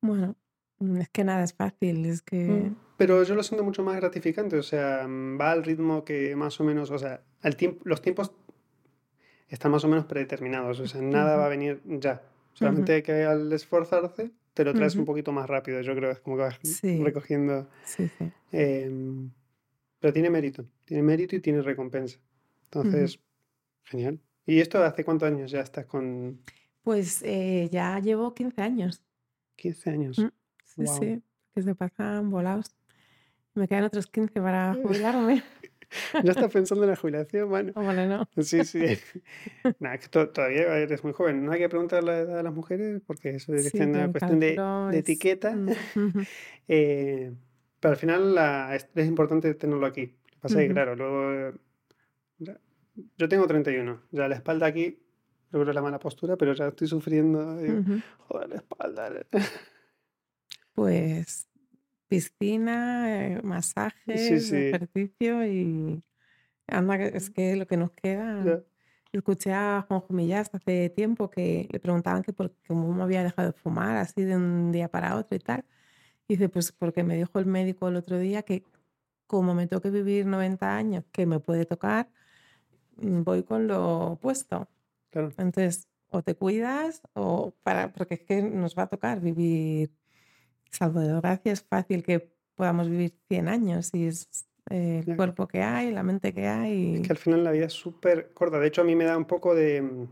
Bueno, 0.00 0.36
mm, 0.78 0.98
es 0.98 1.08
que 1.08 1.24
nada 1.24 1.42
es 1.42 1.52
fácil, 1.54 2.06
es 2.06 2.22
que... 2.22 2.70
Mm, 3.02 3.06
Pero 3.06 3.22
yo 3.24 3.34
lo 3.34 3.42
siento 3.42 3.64
mucho 3.64 3.82
más 3.82 3.96
gratificante, 3.96 4.56
o 4.56 4.62
sea, 4.62 5.06
mm, 5.08 5.38
va 5.40 5.50
al 5.52 5.64
ritmo 5.64 6.04
que 6.04 6.36
más 6.36 6.60
o 6.60 6.64
menos, 6.64 6.90
o 6.90 6.98
sea, 6.98 7.22
al 7.42 7.56
tiempo, 7.56 7.80
los 7.84 8.00
tiempos 8.00 8.32
están 9.48 9.72
más 9.72 9.84
o 9.84 9.88
menos 9.88 10.06
predeterminados, 10.06 10.80
o 10.80 10.86
sea, 10.86 11.02
nada 11.02 11.36
va 11.36 11.46
a 11.46 11.48
venir 11.48 11.82
ya. 11.84 12.22
Solamente 12.54 13.02
que 13.02 13.24
al 13.24 13.52
esforzarse 13.52 14.30
te 14.54 14.64
lo 14.64 14.74
traes 14.74 14.94
un 14.94 15.02
Ujú. 15.02 15.06
poquito 15.12 15.32
más 15.32 15.48
rápido, 15.48 15.80
yo 15.80 15.94
creo, 15.94 16.10
es 16.10 16.20
como 16.20 16.36
que 16.36 16.42
vas 16.42 16.58
Sí, 16.62 17.02
recogiendo. 17.02 17.68
sí, 17.84 18.08
sí. 18.18 18.30
em, 18.52 19.30
pero 19.98 20.12
tiene 20.12 20.30
mérito, 20.30 20.66
tiene 20.84 21.02
mérito 21.02 21.36
y 21.36 21.40
tiene 21.40 21.62
recompensa. 21.62 22.18
Entonces, 22.64 23.18
genial. 23.84 24.20
¿Y 24.46 24.60
esto 24.60 24.82
hace 24.82 25.04
cuántos 25.04 25.28
años 25.28 25.50
ya 25.50 25.60
estás 25.60 25.86
con 25.86 26.40
Pues 26.82 27.22
eh, 27.22 27.68
ya 27.70 27.98
llevo 28.00 28.34
15 28.34 28.60
años. 28.62 29.02
15 29.56 29.90
años? 29.90 30.18
Mm, 30.18 30.28
Sí, 30.64 30.82
Wow. 30.84 30.98
sí, 30.98 31.22
que 31.54 31.62
se 31.62 31.74
pasan 31.74 32.30
volados. 32.30 32.74
Me 33.54 33.68
quedan 33.68 33.84
otros 33.84 34.06
15 34.06 34.40
para 34.40 34.74
jubilarme. 34.74 35.42
¿Ya 36.24 36.30
estás 36.32 36.50
pensando 36.50 36.84
en 36.84 36.90
la 36.90 36.96
jubilación? 36.96 37.50
Bueno, 37.50 37.72
no. 37.76 38.26
sí, 38.42 38.64
sí. 38.64 38.82
Nada, 39.78 39.98
que 39.98 40.08
to- 40.08 40.30
todavía 40.30 40.74
eres 40.78 41.04
muy 41.04 41.12
joven. 41.12 41.44
No 41.44 41.52
hay 41.52 41.58
que 41.58 41.68
preguntar 41.68 42.02
la 42.02 42.18
edad 42.20 42.38
a 42.38 42.42
las 42.42 42.54
mujeres 42.54 43.02
porque 43.06 43.30
eso 43.30 43.52
es 43.54 43.68
Sí, 43.68 43.78
una 43.78 44.10
cuestión 44.10 44.40
de, 44.40 44.58
etiqueta. 44.92 45.50
mm, 45.54 45.68
Eh, 46.68 47.32
pero 47.78 47.92
al 47.92 47.98
final 47.98 48.34
la- 48.34 48.74
es, 48.74 48.88
es 48.94 49.06
importante 49.06 49.52
tenerlo 49.54 49.84
aquí. 49.86 50.06
Lo 50.06 50.30
que 50.30 50.38
pasa 50.40 50.62
es 50.62 50.68
que, 50.68 50.72
claro, 50.72 50.96
luego... 50.96 51.32
eh, 51.32 51.52
ya- 52.38 52.58
yo 53.18 53.28
tengo 53.28 53.46
31. 53.46 54.00
Ya 54.12 54.28
la 54.28 54.36
espalda 54.36 54.66
aquí, 54.66 54.98
logro 55.50 55.72
la 55.74 55.82
mala 55.82 55.98
postura, 55.98 56.36
pero 56.36 56.54
ya 56.54 56.68
estoy 56.68 56.88
sufriendo. 56.88 57.56
digo, 57.58 57.80
ujú. 57.80 58.00
joder, 58.28 58.48
la 58.48 58.56
espalda. 58.56 59.10
Pues 60.74 61.48
piscina, 62.12 63.26
eh, 63.26 63.40
Sí, 64.06 64.40
sí. 64.40 64.56
ejercicio 64.56 65.46
y 65.46 66.02
anda, 66.66 66.96
es 66.96 67.30
que 67.30 67.56
lo 67.56 67.66
que 67.66 67.76
nos 67.76 67.90
queda. 67.92 68.44
Ya. 68.44 68.62
Escuché 69.12 69.52
a 69.52 69.84
Juanjo 69.86 70.12
Millás 70.12 70.50
hace 70.54 70.90
tiempo 70.90 71.30
que 71.30 71.68
le 71.70 71.80
preguntaban 71.80 72.22
que 72.22 72.32
por 72.32 72.54
cómo 72.66 72.92
me 72.92 73.02
había 73.02 73.22
dejado 73.22 73.52
de 73.52 73.58
fumar 73.58 73.96
así 73.96 74.22
de 74.24 74.36
un 74.36 74.72
día 74.72 74.88
para 74.88 75.16
otro 75.16 75.36
y 75.36 75.38
tal. 75.40 75.64
Y 76.28 76.34
dice, 76.34 76.48
pues 76.48 76.72
porque 76.72 77.02
me 77.02 77.16
dijo 77.16 77.38
el 77.38 77.46
médico 77.46 77.88
el 77.88 77.96
otro 77.96 78.18
día 78.18 78.42
que 78.42 78.64
como 79.26 79.54
me 79.54 79.66
toque 79.66 79.90
vivir 79.90 80.26
90 80.26 80.76
años, 80.76 81.04
que 81.12 81.26
me 81.26 81.40
puede 81.40 81.64
tocar, 81.66 82.10
mm, 82.96 83.22
voy 83.22 83.42
con 83.42 83.66
lo 83.66 84.12
opuesto. 84.12 84.68
Claro. 85.10 85.28
Entonces, 85.38 85.88
o 86.08 86.22
te 86.22 86.34
cuidas 86.34 87.02
o 87.14 87.54
para, 87.62 87.92
porque 87.92 88.14
es 88.14 88.20
que 88.22 88.42
nos 88.42 88.76
va 88.76 88.84
a 88.84 88.86
tocar 88.88 89.20
vivir, 89.20 89.90
salvo 90.72 91.00
de 91.00 91.14
gracia, 91.20 91.52
es 91.52 91.62
fácil 91.62 92.02
que 92.02 92.32
podamos 92.54 92.88
vivir 92.90 93.14
100 93.28 93.48
años 93.48 93.90
y 93.94 94.06
es 94.06 94.28
eh, 94.70 95.02
el 95.06 95.16
cuerpo 95.16 95.46
que 95.48 95.62
hay, 95.62 95.92
la 95.92 96.02
mente 96.02 96.32
que 96.34 96.46
Es 96.92 97.00
hay. 97.00 97.00
que 97.00 97.12
al 97.12 97.18
final 97.18 97.42
la 97.42 97.50
vida 97.50 97.66
es 97.66 97.72
súper 97.72 98.32
corta. 98.34 98.58
De 98.60 98.68
hecho, 98.68 98.82
a 98.82 98.84
mí 98.84 98.94
me 98.94 99.04
da 99.04 99.16
un 99.16 99.24
poco 99.24 99.54
de, 99.54 99.82
mm, 99.82 100.06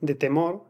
de 0.00 0.14
temor 0.14 0.64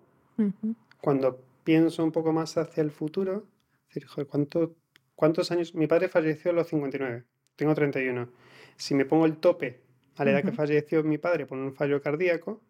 cuando 1.00 1.40
pienso 1.64 2.04
un 2.04 2.12
poco 2.12 2.32
más 2.32 2.56
hacia 2.56 2.82
el 2.82 2.90
futuro. 2.90 3.46
Es 3.88 3.94
decir, 3.94 4.06
joder, 4.08 4.26
¿cuánto- 4.28 4.76
¿cuántos 5.14 5.50
años? 5.50 5.74
Mi 5.74 5.87
padre 5.87 6.08
falleció 6.08 6.50
a 6.50 6.54
los 6.54 6.68
59, 6.68 7.24
tengo 7.56 7.74
31. 7.74 8.30
Si 8.76 8.94
me 8.94 9.04
pongo 9.04 9.26
el 9.26 9.38
tope 9.38 9.80
a 10.16 10.24
la 10.24 10.30
edad 10.32 10.44
que 10.44 10.52
ujú, 10.52 10.52
falleció 10.52 11.02
mi 11.04 11.18
padre 11.18 11.46
por 11.46 11.58
un 11.58 11.72
fallo 11.74 12.00
cardíaco, 12.02 12.62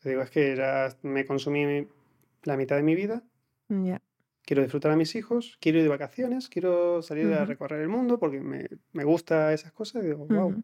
te 0.00 0.10
digo, 0.10 0.20
es 0.22 0.30
que 0.30 0.54
ya 0.54 0.94
me 1.02 1.24
consumí 1.24 1.88
la 2.42 2.56
mitad 2.58 2.76
de 2.76 2.82
mi 2.82 2.94
vida. 2.94 3.22
Ya. 3.70 4.00
Quiero 4.44 4.62
disfrutar 4.62 4.90
a 4.92 4.96
mis 4.96 5.14
hijos, 5.14 5.56
quiero 5.60 5.78
ir 5.78 5.84
de 5.84 5.88
vacaciones, 5.90 6.48
quiero 6.48 7.00
salir 7.02 7.26
a 7.32 7.44
recorrer 7.44 7.80
el 7.80 7.88
mundo 7.88 8.18
porque 8.18 8.40
me, 8.40 8.68
me 8.92 9.04
gusta 9.04 9.52
esas 9.52 9.72
cosas. 9.72 10.02
Y 10.02 10.08
digo, 10.08 10.26
wow. 10.26 10.62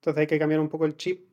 Entonces 0.00 0.20
hay 0.20 0.26
que 0.26 0.38
cambiar 0.38 0.60
un 0.60 0.68
poco 0.68 0.84
el 0.84 0.96
chip 0.96 1.28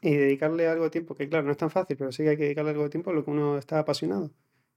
y 0.00 0.14
dedicarle 0.14 0.68
algo 0.68 0.84
de 0.84 0.90
tiempo, 0.90 1.14
que 1.14 1.28
claro, 1.28 1.44
no 1.46 1.52
es 1.52 1.58
tan 1.58 1.70
fácil, 1.70 1.96
pero 1.96 2.12
sí 2.12 2.22
que 2.22 2.30
hay 2.30 2.36
que 2.36 2.44
dedicarle 2.44 2.70
algo 2.70 2.84
de 2.84 2.90
tiempo 2.90 3.10
a 3.10 3.14
lo 3.14 3.24
que 3.24 3.30
uno 3.30 3.58
está 3.58 3.78
apasionado 3.80 4.30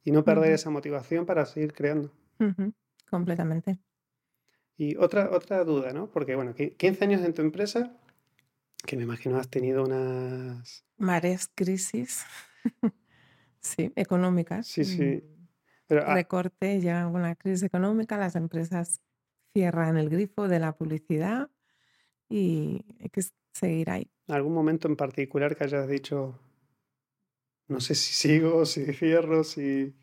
y 0.03 0.11
no 0.11 0.23
perder 0.23 0.53
esa 0.53 0.69
motivación 0.69 1.25
para 1.25 1.45
seguir 1.45 1.73
creando. 1.73 2.11
Completamente. 3.09 3.77
Y 4.77 4.95
otra, 4.95 5.29
otra 5.31 5.63
duda, 5.63 5.93
¿no? 5.93 6.09
Porque 6.09 6.35
bueno, 6.35 6.55
qui- 6.55 6.75
15 6.75 7.03
años 7.03 7.21
en 7.21 7.33
tu 7.33 7.41
empresa, 7.43 7.95
que 8.87 8.97
me 8.97 9.03
imagino 9.03 9.37
has 9.37 9.49
tenido 9.49 9.83
unas... 9.83 10.83
Mares, 10.97 11.51
crisis, 11.53 12.25
sí, 13.59 13.91
económicas. 13.95 14.65
Sí, 14.67 14.85
sí, 14.85 15.03
mm, 15.03 15.30
pero 15.91 16.03
ah, 16.07 16.13
Recorte, 16.13 16.79
ya 16.81 17.07
una 17.07 17.35
crisis 17.35 17.63
económica, 17.63 18.17
las 18.17 18.35
empresas 18.35 19.01
cierran 19.53 19.97
el 19.97 20.09
grifo 20.09 20.47
de 20.47 20.59
la 20.59 20.73
publicidad 20.77 21.49
y 22.29 22.85
hay 23.01 23.09
que 23.09 23.21
seguir 23.53 23.89
ahí. 23.91 24.11
algún 24.27 24.55
momento 24.55 24.87
en 24.87 24.95
particular 24.95 25.55
que 25.55 25.63
hayas 25.65 25.87
dicho, 25.87 26.39
no 27.67 27.79
sé 27.79 27.95
si 27.95 28.13
sigo, 28.13 28.65
si 28.65 28.85
cierro, 28.93 29.43
si... 29.43 29.95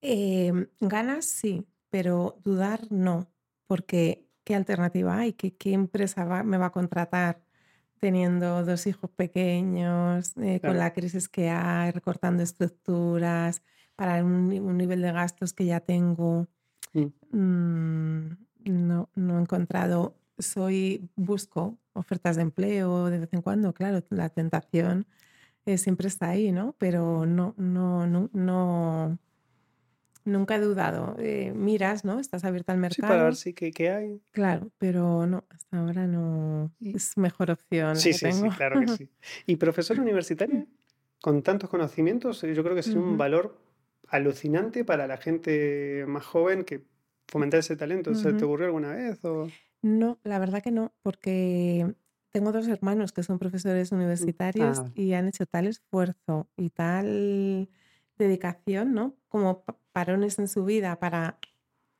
Em, 0.00 0.68
ganas 0.80 1.24
sí, 1.24 1.66
pero 1.90 2.36
dudar 2.44 2.80
no, 2.92 3.32
porque 3.66 4.28
¿qué 4.44 4.54
alternativa 4.54 5.18
hay? 5.18 5.32
¿Qué, 5.32 5.56
qué 5.56 5.72
empresa 5.72 6.24
va- 6.24 6.44
me 6.44 6.56
va 6.58 6.66
a 6.66 6.72
contratar 6.72 7.42
teniendo 7.98 8.64
dos 8.64 8.86
hijos 8.86 9.10
pequeños, 9.10 10.36
eh, 10.38 10.60
con 10.62 10.78
la 10.78 10.92
crisis 10.92 11.28
que 11.28 11.50
hay, 11.50 11.90
recortando 11.90 12.42
estructuras, 12.44 13.62
para 13.98 14.24
un, 14.24 14.52
un 14.52 14.78
nivel 14.78 15.02
de 15.02 15.12
gastos 15.12 15.52
que 15.54 15.66
ya 15.66 15.80
tengo? 15.80 16.48
Mm, 16.94 17.12
Mm, 17.32 18.30
no, 18.66 19.10
no 19.16 19.38
he 19.38 19.42
encontrado. 19.42 20.16
Soy, 20.38 21.10
busco 21.16 21.78
ofertas 21.94 22.36
de 22.36 22.42
empleo 22.42 23.06
de 23.10 23.20
vez 23.20 23.30
en 23.32 23.42
cuando, 23.42 23.74
claro, 23.74 24.02
la 24.10 24.30
tentación 24.30 25.06
eh, 25.66 25.78
siempre 25.78 26.08
está 26.08 26.30
ahí, 26.30 26.52
¿no? 26.52 26.74
Pero 26.78 27.26
no, 27.26 27.54
no, 27.58 28.06
no, 28.08 28.30
no, 28.34 29.18
nunca 30.24 30.56
he 30.56 30.60
dudado. 30.60 31.16
Eh, 31.18 31.52
miras, 31.54 32.04
¿no? 32.04 32.18
Estás 32.20 32.44
abierta 32.44 32.72
al 32.72 32.78
Sí, 32.88 33.02
para 33.02 33.22
ver 33.24 33.34
mercado, 33.34 33.36
si 33.36 33.54
qué, 33.54 33.70
qué 33.72 33.90
hay. 33.90 34.22
claro, 34.32 34.72
pero 34.78 35.26
no, 35.26 35.44
hasta 35.50 35.78
ahora 35.80 36.06
no 36.08 36.72
es 36.80 37.16
mejor 37.18 37.50
opción 37.52 38.02
Sí, 38.02 38.08
que 38.08 38.18
sí, 38.18 38.32
sí, 38.32 38.50
tengo. 38.50 38.50
claro 38.50 38.78
que 38.78 38.86
sí. 38.86 39.08
Y 39.46 39.56
profesor 39.56 39.98
universitario, 40.00 40.66
con 41.20 41.42
tantos 41.42 41.70
conocimientos, 41.70 42.42
eh, 42.44 42.54
yo 42.54 42.62
creo 42.62 42.74
que 42.76 42.82
sería 42.82 43.00
un 43.02 43.16
Ujú, 43.16 43.18
valor 43.18 43.58
alucinante 44.08 44.84
para 44.84 45.06
la 45.06 45.16
gente 45.18 46.04
más 46.08 46.24
joven 46.24 46.64
que 46.64 46.84
fomentar 47.28 47.60
ese 47.60 47.76
talento. 47.76 48.14
¿Se 48.14 48.32
te 48.34 48.44
ocurrió 48.44 48.66
alguna 48.66 48.94
vez? 48.94 49.24
O... 49.24 49.46
No, 49.82 50.18
la 50.24 50.38
verdad 50.38 50.62
que 50.62 50.70
no, 50.70 50.92
porque 51.02 51.94
tengo 52.32 52.52
dos 52.52 52.66
hermanos 52.68 53.12
que 53.12 53.22
son 53.22 53.38
profesores 53.38 53.92
Mm, 53.92 53.96
universitarios 53.96 54.78
Ah, 54.80 54.90
y 54.94 55.12
han 55.12 55.28
hecho 55.28 55.46
tal 55.46 55.66
esfuerzo 55.66 56.48
y 56.56 56.70
tal 56.70 57.68
dedicación, 58.16 58.92
¿no? 58.94 59.16
Como 59.28 59.64
pa- 59.64 59.78
parones 59.92 60.38
en 60.38 60.48
su 60.48 60.64
vida 60.64 60.98
para 60.98 61.38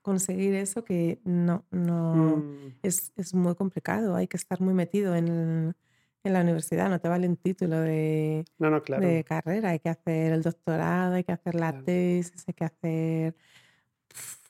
conseguir 0.03 0.55
eso 0.55 0.85
que 0.85 1.21
no, 1.25 1.67
no, 1.71 2.37
mm, 2.37 2.69
es, 2.83 3.13
es 3.17 3.35
muy 3.35 3.55
complicado. 3.55 4.17
Hay 4.17 4.29
que 4.29 4.37
estar 4.37 4.61
muy 4.61 4.75
metido 4.75 5.15
en, 5.15 5.77
en 6.25 6.33
la 6.33 6.41
universidad, 6.43 6.89
no 6.91 7.01
te 7.01 7.09
vale 7.09 7.29
un 7.29 7.37
título 7.37 7.81
de, 7.81 8.45
no, 8.59 8.71
no, 8.71 8.83
claro, 8.83 9.07
de 9.07 9.25
carrera, 9.25 9.71
hay 9.71 9.79
que 9.79 9.89
hacer 9.89 10.33
el 10.33 10.43
doctorado, 10.43 11.15
hay 11.15 11.25
que 11.25 11.33
hacer 11.33 11.55
la 11.55 11.71
claro. 11.73 11.85
tesis, 11.85 12.45
hay 12.47 12.55
que 12.55 12.65
hacer 12.65 13.37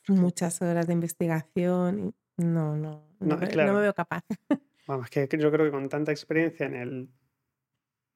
muchas 0.09 0.61
horas 0.62 0.87
de 0.87 0.92
investigación. 0.94 2.14
y 2.38 2.42
No, 2.44 2.76
no, 2.76 3.02
no 3.20 3.26
no, 3.26 3.37
me, 3.37 3.40
no 3.40 3.46
me 3.46 3.48
claro, 3.48 3.78
veo 3.81 3.94
capaz. 3.94 4.24
vamos, 4.87 5.11
que 5.11 5.28
que 5.28 5.38
yo 5.38 5.50
creo 5.52 5.66
que 5.66 5.72
con 5.72 5.88
tanta 5.88 6.12
experiencia 6.12 6.66
en 6.66 6.74
el, 6.74 7.09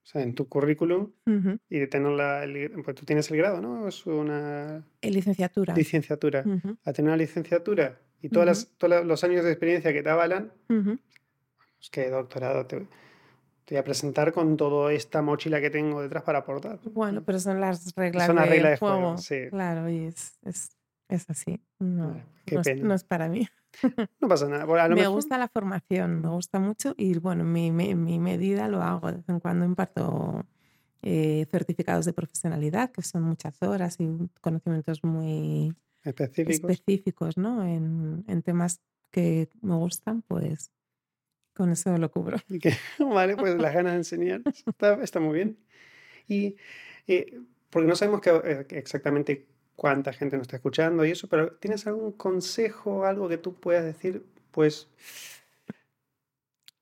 o 0.03 0.07
sea, 0.07 0.23
en 0.23 0.35
tu 0.35 0.49
currículum 0.49 1.13
y 1.69 1.79
de 1.79 1.87
tener 1.87 2.13
la, 2.13 2.45
el- 2.45 2.71
pues 2.85 2.97
tú 2.97 3.05
tienes 3.05 3.31
el 3.31 3.37
grado, 3.37 3.61
¿no? 3.61 3.87
Es 3.89 4.07
una 4.07 4.85
En 5.03 5.13
licenciatura. 5.13 5.75
licenciatura. 5.75 6.43
Ujú, 6.47 6.77
A 6.85 6.93
tener 6.93 7.11
una 7.11 7.17
licenciatura 7.17 8.01
y 8.21 8.29
todas 8.31 8.47
las, 8.47 8.69
todos 8.79 9.05
los 9.05 9.25
años 9.25 9.45
de 9.45 9.51
experiencia 9.53 9.93
que 9.93 10.03
te 10.03 10.09
avalan, 10.11 10.53
es 11.81 11.91
que 11.91 12.09
doctorado 12.09 12.67
te, 12.67 12.87
te 13.73 13.77
voy 13.77 13.81
a 13.81 13.85
presentar 13.85 14.35
con 14.35 14.59
toda 14.59 14.93
esta 14.93 15.23
mochila 15.23 15.59
que 15.59 15.71
tengo 15.71 16.03
detrás 16.03 16.23
para 16.25 16.41
aportar. 16.41 16.79
Bueno, 16.93 17.23
pero 17.25 17.39
son 17.39 17.59
las 17.59 17.95
reglas 17.95 18.27
Son 18.27 18.37
las 18.37 18.45
de 18.45 18.51
reglas 18.51 18.73
de 18.73 18.77
juego. 18.77 18.97
juego, 18.99 19.17
sí. 19.19 19.49
Claro, 19.49 19.89
y 19.89 20.05
es, 20.05 20.39
es, 20.45 20.77
es 21.09 21.31
así. 21.31 21.59
No, 21.79 22.21
qué 22.45 22.57
no 22.57 22.61
es, 22.61 22.67
pena. 22.67 22.85
no 22.85 22.93
es 22.95 23.05
para 23.05 23.29
mí. 23.31 23.49
No 24.21 24.29
pasa 24.29 24.47
nada. 24.47 24.67
Bueno, 24.67 24.85
a 24.85 24.89
lo 24.89 24.95
Me 24.97 25.01
mejor- 25.01 25.15
gusta 25.15 25.39
la 25.39 25.49
formación, 25.49 26.21
me 26.21 26.29
gusta 26.29 26.59
mucho 26.61 26.93
y 26.99 27.17
bueno, 27.19 27.45
en 27.45 27.53
mi, 27.53 27.73
mi- 27.73 27.95
mi 27.95 28.19
medida 28.19 28.69
lo 28.69 28.83
hago. 28.83 29.07
De 29.11 29.17
vez 29.17 29.29
en 29.31 29.41
cuando 29.41 29.65
imparto 29.65 30.45
eh, 31.01 31.47
certificados 31.51 32.05
de 32.05 32.13
profesionalidad, 32.13 32.91
que 32.93 33.01
son 33.01 33.23
muchas 33.23 33.57
horas 33.63 33.97
y 34.01 34.07
conocimientos 34.43 35.03
muy 35.03 35.75
específicos. 36.05 36.55
específicos 36.71 37.39
¿no? 37.39 37.65
en, 37.65 38.23
en 38.29 38.43
temas 38.43 38.83
que 39.11 39.49
me 39.63 39.77
gustan, 39.77 40.21
pues 40.29 40.71
con 41.55 41.71
eso 41.71 41.97
lo 41.99 42.11
cubro. 42.11 42.39
Vale, 42.99 43.37
pues 43.37 43.57
las 43.57 43.75
ganas 43.75 43.93
de 43.93 43.99
enseñar 43.99 44.43
está, 44.67 44.95
está 45.03 45.21
muy 45.21 45.35
bien. 45.35 45.59
Y 46.29 46.57
eh, 47.07 47.41
porque 47.71 47.89
no 47.89 47.97
sabemos 47.97 48.21
que, 48.21 48.31
eh, 48.31 48.67
exactamente 48.71 49.47
cuánta 49.77 50.13
gente 50.13 50.37
nos 50.37 50.45
está 50.45 50.57
escuchando 50.57 51.05
y 51.05 51.11
eso, 51.13 51.29
pero 51.29 51.53
¿tienes 51.57 51.87
algún 51.87 52.13
consejo, 52.13 53.05
algo 53.07 53.29
que 53.29 53.39
tú 53.39 53.55
puedas 53.55 53.85
decir, 53.85 54.25
pues, 54.53 54.89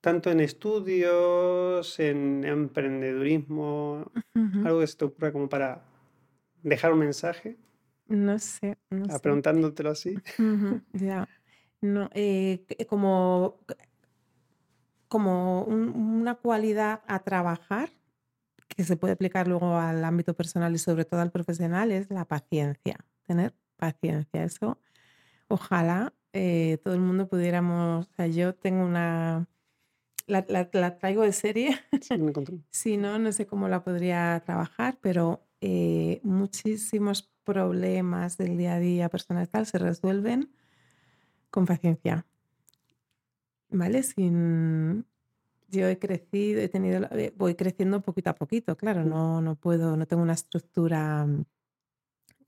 tanto 0.01 0.31
en 0.31 0.41
estudios, 0.41 1.99
en 2.01 2.45
emprendedurismo, 2.45 4.11
algo 4.65 4.81
que 4.81 4.87
se 4.87 4.97
te 4.97 5.05
ocurra 5.05 5.33
como 5.33 5.49
para 5.49 5.83
dejar 6.63 6.93
un 6.93 7.01
mensaje, 7.01 7.57
No 8.09 8.39
sé, 8.39 8.77
no 8.91 9.05
a 9.07 9.13
sé. 9.13 9.21
preguntándotelo 9.21 9.91
así? 9.91 10.17
Ya. 10.93 11.29
No, 11.83 12.11
eh, 12.13 12.67
como, 12.89 13.61
como 15.11 15.65
un- 15.65 15.91
una 16.23 16.37
cualidad 16.37 17.03
a 17.09 17.21
trabajar 17.21 17.91
que 18.69 18.85
se 18.85 18.97
puede 18.97 19.15
aplicar 19.15 19.49
luego 19.49 19.77
al 19.77 20.05
ámbito 20.05 20.35
personal 20.35 20.75
y 20.75 20.79
sobre 20.79 21.05
todo 21.05 21.21
al 21.21 21.33
profesional 21.33 21.93
es 21.93 22.11
la 22.11 22.25
paciencia. 22.27 22.97
Tener 23.25 23.55
paciencia. 23.77 24.45
Eso, 24.45 24.79
ojalá 25.49 26.15
eh, 26.33 26.79
todo 26.85 26.95
el 26.95 27.01
mundo 27.01 27.29
pudiéramos. 27.29 28.09
O 28.09 28.15
sea, 28.15 28.27
yo 28.29 28.55
tengo 28.55 28.85
una. 28.87 29.49
La, 30.29 30.45
la- 30.49 30.71
la 30.73 30.99
traigo 30.99 31.23
de 31.23 31.33
serie. 31.33 31.77
Sí. 32.01 32.15
Si 32.71 32.97
no, 32.97 33.19
no 33.19 33.33
sé 33.33 33.47
cómo 33.47 33.69
la 33.69 33.83
podría 33.85 34.41
trabajar, 34.47 34.99
pero 35.03 35.47
eh, 35.61 36.21
muchísimos 36.23 37.33
problemas 37.45 38.39
del 38.39 38.57
día 38.57 38.75
a 38.75 38.79
día 38.81 39.09
personal 39.09 39.49
tal 39.49 39.67
se 39.67 39.79
resuelven 39.79 40.53
con 41.51 41.67
paciencia. 41.67 42.27
¿Vale? 43.71 44.03
Sin... 44.03 45.07
Yo 45.69 45.87
he 45.87 45.99
crecido, 45.99 46.61
he 46.61 46.69
tenido, 46.69 47.07
eh, 47.13 47.33
voy 47.37 47.55
creciendo 47.55 48.01
poquito 48.01 48.31
a 48.31 48.35
poquito, 48.35 48.77
claro, 48.77 49.05
no, 49.05 49.41
no 49.41 49.55
puedo, 49.55 49.97
no 49.97 50.05
tengo 50.07 50.23
una 50.23 50.33
estructura, 50.33 51.25
mm, 51.27 51.45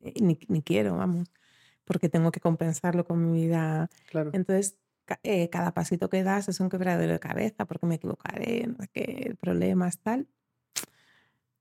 eh, 0.01 0.15
ni, 0.21 0.39
ni 0.49 0.63
quiero, 0.63 0.97
vamos, 0.97 1.29
porque 1.85 2.09
tengo 2.09 2.33
que 2.33 2.41
compensarlo 2.41 3.05
con 3.05 3.31
mi 3.31 3.45
vida 3.45 3.89
Claro. 4.11 4.31
entonces, 4.33 4.77
eh, 5.23 5.51
cada 5.51 5.73
pasito 5.73 6.09
que 6.09 6.23
das 6.23 6.49
es 6.49 6.61
un 6.61 6.69
quebradero 6.69 7.13
de 7.13 7.21
cabeza 7.21 7.65
porque 7.65 7.87
me 7.87 7.97
equivocaré, 7.97 8.67
no 8.67 8.77
sé 8.81 8.89
qué, 8.93 9.37
problemas, 9.41 9.99
tal. 9.99 10.27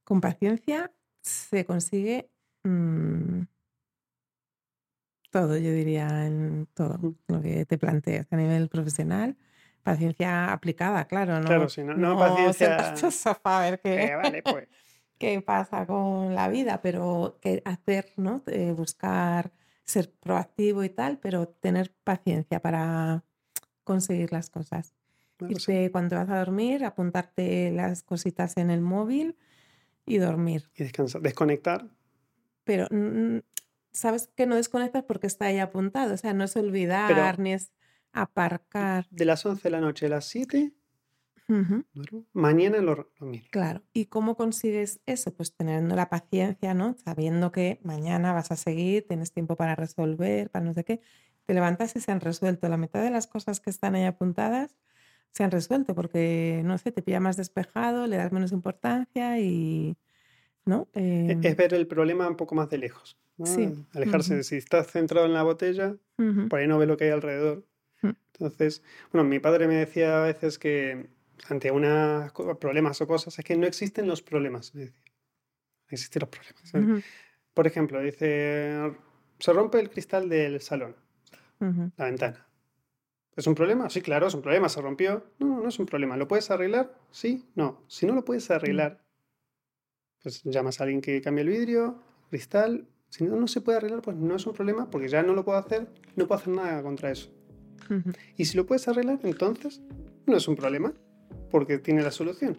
Con 0.03 0.21
paciencia 0.21 0.91
se 1.21 1.65
consigue 1.65 2.29
mm, 2.63 3.43
todo, 5.31 5.57
yo 5.57 5.71
diría, 5.71 6.27
en 6.27 6.67
todo 6.73 7.15
lo 7.27 7.41
que 7.41 7.65
te 7.65 7.77
planteas 7.77 8.27
a 8.31 8.35
nivel 8.35 8.67
profesional. 8.69 9.37
Paciencia 9.83 10.51
aplicada, 10.53 11.05
claro, 11.05 11.39
no, 11.39 11.45
Claro, 11.47 11.69
sí, 11.69 11.83
no- 11.83 11.95
no 11.95 12.17
paciencia- 12.19 12.67
sentarte 12.77 13.05
al 13.07 13.11
sofá 13.11 13.59
a 13.59 13.61
ver 13.69 13.79
qué, 13.81 14.03
Eh, 14.05 14.15
vale, 14.15 14.43
pues. 14.43 14.67
qué 15.17 15.41
pasa 15.41 15.85
con 15.85 16.33
la 16.35 16.47
vida, 16.49 16.81
pero 16.81 17.37
que 17.41 17.61
hacer, 17.65 18.11
¿no? 18.17 18.43
Eh, 18.47 18.73
buscar 18.75 19.51
ser 19.83 20.11
proactivo 20.13 20.83
y 20.83 20.89
tal, 20.89 21.17
pero 21.19 21.47
tener 21.47 21.93
paciencia 22.03 22.59
para 22.59 23.23
conseguir 23.83 24.31
las 24.31 24.49
cosas. 24.49 24.93
Sí. 25.39 25.45
Irte 25.49 25.91
cuando 25.91 26.15
vas 26.15 26.29
a 26.29 26.37
dormir, 26.39 26.85
apuntarte 26.85 27.71
las 27.71 28.03
cositas 28.03 28.57
en 28.57 28.69
el 28.69 28.81
móvil 28.81 29.37
y 30.05 30.17
dormir. 30.17 30.69
Y 30.75 30.83
descansar, 30.83 31.21
desconectar. 31.21 31.87
Pero 32.63 32.87
mm, 32.91 33.39
sabes 33.91 34.29
que 34.35 34.45
no 34.45 34.55
desconectas 34.55 35.03
porque 35.03 35.25
está 35.27 35.45
ahí 35.45 35.57
apuntado. 35.59 36.13
O 36.13 36.17
sea, 36.17 36.33
no 36.33 36.43
es 36.43 36.55
olvidar 36.55 37.39
ni 37.39 37.53
es 37.53 37.71
aparcar. 38.13 39.07
De 39.09 39.25
las 39.25 39.45
11 39.45 39.63
de 39.63 39.69
la 39.71 39.81
noche 39.81 40.05
a 40.05 40.09
las 40.09 40.25
7, 40.25 40.73
Ujú. 41.49 41.83
duermo. 41.93 42.25
Mañana 42.33 42.77
lo, 42.79 43.09
lo 43.19 43.25
miro. 43.27 43.45
Claro. 43.51 43.81
¿Y 43.93 44.05
cómo 44.05 44.35
consigues 44.35 45.01
eso? 45.05 45.33
Pues 45.33 45.53
teniendo 45.55 45.95
la 45.95 46.09
paciencia, 46.09 46.73
¿no? 46.73 46.95
Sabiendo 47.03 47.51
que 47.51 47.79
mañana 47.83 48.31
vas 48.33 48.51
a 48.51 48.55
seguir, 48.55 49.05
tienes 49.07 49.33
tiempo 49.33 49.55
para 49.55 49.75
resolver, 49.75 50.49
para 50.49 50.63
no 50.65 50.73
sé 50.73 50.83
qué. 50.85 51.01
Te 51.45 51.53
levantas 51.53 51.95
y 51.95 51.99
se 51.99 52.11
han 52.11 52.21
resuelto. 52.21 52.69
La 52.69 52.77
mitad 52.77 53.03
de 53.03 53.09
las 53.09 53.27
cosas 53.27 53.59
que 53.59 53.69
están 53.69 53.95
ahí 53.95 54.05
apuntadas 54.05 54.77
se 55.33 55.43
han 55.43 55.51
resuelto 55.51 55.95
porque, 55.95 56.61
no 56.63 56.77
sé, 56.77 56.91
te 56.91 57.01
pilla 57.01 57.19
más 57.19 57.37
despejado, 57.37 58.07
le 58.07 58.17
das 58.17 58.31
menos 58.31 58.51
importancia 58.51 59.39
y, 59.39 59.97
¿no? 60.65 60.87
E- 60.93 61.31
Eh, 61.31 61.39
Es 61.43 61.57
ver 61.57 61.73
el 61.73 61.87
problema 61.87 62.27
un 62.29 62.35
poco 62.37 62.55
más 62.55 62.69
de 62.69 62.77
lejos. 62.77 63.17
¿no? 63.37 63.45
Sí. 63.45 63.69
Alejarse. 63.93 64.35
Ujú. 64.35 64.43
Si 64.43 64.55
estás 64.57 64.87
centrado 64.87 65.25
en 65.25 65.33
la 65.33 65.41
botella, 65.43 65.95
ujú, 66.17 66.47
por 66.49 66.59
ahí 66.59 66.67
no 66.67 66.77
ves 66.77 66.87
lo 66.87 66.95
que 66.97 67.05
hay 67.05 67.09
alrededor. 67.11 67.65
Mm. 68.01 68.09
Entonces, 68.33 68.83
bueno, 69.11 69.27
mi 69.27 69.39
padre 69.39 69.67
me 69.67 69.75
decía 69.75 70.21
a 70.21 70.25
veces 70.25 70.57
que 70.57 71.07
ante 71.49 71.71
unos 71.71 72.31
problemas 72.59 73.01
o 73.01 73.07
cosas, 73.07 73.37
es 73.37 73.45
que 73.45 73.55
no 73.55 73.65
existen 73.65 74.07
los 74.07 74.21
problemas. 74.21 74.73
Me 74.75 74.85
decía. 74.85 75.01
Existen 75.89 76.21
los 76.21 76.29
problemas. 76.29 76.73
ujú, 76.73 77.03
Por 77.53 77.67
ejemplo, 77.67 78.01
dice, 78.01 78.93
se 79.39 79.53
rompe 79.53 79.79
el 79.79 79.89
cristal 79.89 80.29
del 80.29 80.61
salón, 80.61 80.95
la 81.59 82.05
ventana. 82.05 82.47
¿Es 83.35 83.47
un 83.47 83.55
problema? 83.55 83.89
Sí, 83.89 84.01
claro, 84.01 84.27
es 84.27 84.33
un 84.33 84.41
problema, 84.41 84.67
se 84.69 84.81
rompió. 84.81 85.25
No, 85.39 85.61
no 85.61 85.69
es 85.69 85.79
un 85.79 85.85
problema. 85.85 86.17
¿Lo 86.17 86.27
puedes 86.27 86.51
arreglar? 86.51 86.97
Sí, 87.11 87.45
no. 87.55 87.83
Si 87.87 88.05
no 88.05 88.13
lo 88.13 88.25
puedes 88.25 88.51
arreglar, 88.51 89.03
pues 90.21 90.43
llamas 90.43 90.79
a 90.79 90.83
alguien 90.83 91.01
que 91.01 91.21
cambie 91.21 91.43
el 91.43 91.49
vidrio, 91.49 92.01
cristal. 92.29 92.87
Si 93.09 93.23
no, 93.23 93.35
no 93.35 93.47
se 93.47 93.61
puede 93.61 93.77
arreglar, 93.77 94.01
pues 94.01 94.17
no 94.17 94.35
es 94.35 94.45
un 94.45 94.53
problema, 94.53 94.89
porque 94.89 95.07
ya 95.07 95.23
no 95.23 95.33
lo 95.33 95.43
puedo 95.43 95.57
hacer, 95.57 95.87
no 96.15 96.27
puedo 96.27 96.39
hacer 96.39 96.53
nada 96.53 96.81
contra 96.83 97.11
eso. 97.11 97.29
Ujú. 97.89 98.11
Y 98.37 98.45
si 98.45 98.57
lo 98.57 98.65
puedes 98.65 98.87
arreglar, 98.87 99.19
entonces 99.23 99.81
no 100.25 100.37
es 100.37 100.47
un 100.47 100.55
problema, 100.55 100.93
porque 101.49 101.77
tiene 101.77 102.01
la 102.01 102.11
solución. 102.11 102.57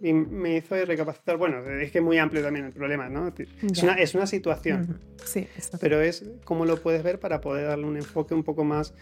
Y 0.00 0.12
me 0.12 0.56
hizo 0.56 0.74
recapacitar. 0.84 1.36
Bueno, 1.36 1.64
es 1.80 1.92
que 1.92 1.98
es 1.98 2.04
muy 2.04 2.18
amplio 2.18 2.42
también 2.42 2.66
el 2.66 2.72
problema, 2.72 3.08
¿no? 3.08 3.28
Es 3.28 3.82
una, 3.82 3.94
es 3.94 4.14
una 4.16 4.26
situación, 4.26 4.82
Ujú. 4.82 4.94
Sí, 5.24 5.46
eso. 5.56 5.78
pero 5.80 6.00
es 6.00 6.24
cómo 6.44 6.64
lo 6.64 6.76
puedes 6.82 7.04
ver 7.04 7.20
para 7.20 7.40
poder 7.40 7.68
darle 7.68 7.86
un 7.86 7.96
enfoque 7.96 8.34
un 8.34 8.42
poco 8.42 8.64
más, 8.64 8.94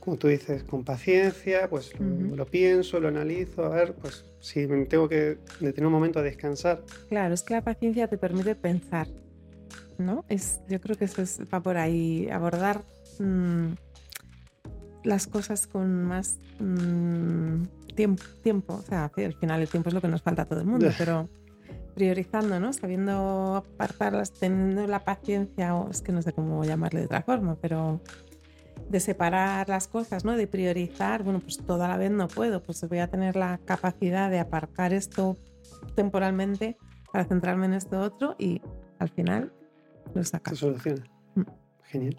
como 0.00 0.16
tú 0.18 0.26
dices, 0.26 0.64
con 0.64 0.84
paciencia, 0.84 1.70
pues 1.70 1.92
lo, 2.00 2.06
Ujú. 2.06 2.34
lo 2.36 2.46
pienso, 2.46 2.98
lo 2.98 3.06
analizo, 3.06 3.64
a 3.64 3.68
ver, 3.68 3.94
pues 3.94 4.24
si 4.40 4.66
tengo 4.88 5.08
que 5.08 5.38
detener 5.60 5.86
un 5.86 5.92
momento 5.92 6.18
a 6.18 6.22
descansar. 6.22 6.82
Claro, 7.08 7.34
es 7.34 7.44
que 7.44 7.54
la 7.54 7.62
paciencia 7.62 8.08
te 8.08 8.18
permite 8.18 8.56
pensar, 8.56 9.06
¿no? 9.98 10.24
Es, 10.28 10.60
yo 10.68 10.80
creo 10.80 10.96
que 10.96 11.04
eso 11.04 11.22
es, 11.22 11.40
va 11.54 11.60
por 11.62 11.76
ahí, 11.76 12.28
abordar 12.30 12.82
mm, 13.20 13.74
las 15.04 15.26
cosas 15.26 15.66
con 15.66 16.04
más 16.04 16.38
mm, 16.58 17.64
tiempo, 17.94 18.22
tiempo. 18.42 18.74
O 18.74 18.82
sea, 18.82 19.10
al 19.14 19.34
final 19.34 19.60
el 19.60 19.68
tiempo 19.68 19.88
es 19.88 19.94
lo 19.94 20.00
que 20.00 20.08
nos 20.08 20.22
falta 20.22 20.42
a 20.42 20.44
todo 20.46 20.60
el 20.60 20.66
mundo, 20.66 20.88
pero 20.98 21.28
priorizando, 21.94 22.58
¿no? 22.58 22.72
Sabiendo 22.72 23.56
apartarlas, 23.56 24.32
teniendo 24.32 24.86
la 24.86 25.04
paciencia, 25.04 25.74
o 25.74 25.90
es 25.90 26.00
que 26.02 26.12
no 26.12 26.22
sé 26.22 26.32
cómo 26.32 26.64
llamarle 26.64 27.00
de 27.00 27.06
otra 27.06 27.22
forma, 27.22 27.56
pero 27.56 28.00
de 28.88 29.00
separar 29.00 29.68
las 29.68 29.88
cosas, 29.88 30.24
¿no? 30.24 30.36
De 30.36 30.46
priorizar, 30.46 31.22
bueno, 31.22 31.40
pues 31.40 31.58
toda 31.58 31.88
la 31.88 31.96
vez 31.96 32.10
no 32.10 32.28
puedo, 32.28 32.62
pues 32.62 32.86
voy 32.88 32.98
a 32.98 33.08
tener 33.08 33.36
la 33.36 33.58
capacidad 33.64 34.30
de 34.30 34.40
aparcar 34.40 34.92
esto 34.92 35.36
temporalmente 35.94 36.76
para 37.12 37.24
centrarme 37.24 37.66
en 37.66 37.74
esto 37.74 38.00
otro 38.00 38.34
y 38.38 38.60
al 38.98 39.08
final 39.10 39.52
lo 40.14 40.24
Se 40.24 40.30
sacas. 40.30 40.58
soluciona. 40.58 41.04
Mm. 41.34 41.42
Genial. 41.84 42.16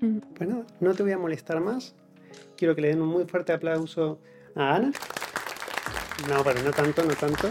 Mm. 0.00 0.18
Pues 0.36 0.48
nada, 0.48 0.66
no 0.80 0.94
te 0.94 1.02
voy 1.02 1.12
a 1.12 1.18
molestar 1.18 1.60
más. 1.60 1.94
Quiero 2.56 2.74
que 2.74 2.80
le 2.82 2.88
den 2.88 3.02
un 3.02 3.08
muy 3.08 3.24
fuerte 3.24 3.52
aplauso 3.52 4.18
a 4.54 4.76
Ana. 4.76 4.92
No, 6.28 6.42
pero 6.42 6.62
no 6.62 6.70
tanto, 6.70 7.04
no 7.04 7.14
tanto. 7.14 7.48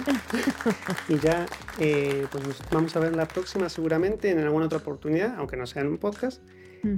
Y 1.08 1.19
ya, 1.19 1.45
eh, 1.80 2.26
pues 2.32 2.48
nos 2.48 2.60
vamos 2.71 2.95
a 2.95 3.00
ver 3.00 3.15
la 3.15 3.28
próxima 3.28 3.69
seguramente 3.69 4.32
en 4.32 4.39
alguna 4.39 4.65
otra 4.65 4.80
oportunidad, 4.80 5.36
aunque 5.38 5.56
no 5.56 5.67
sea 5.67 5.84
en 5.84 5.89
un 5.89 5.98
podcast. 5.98 6.41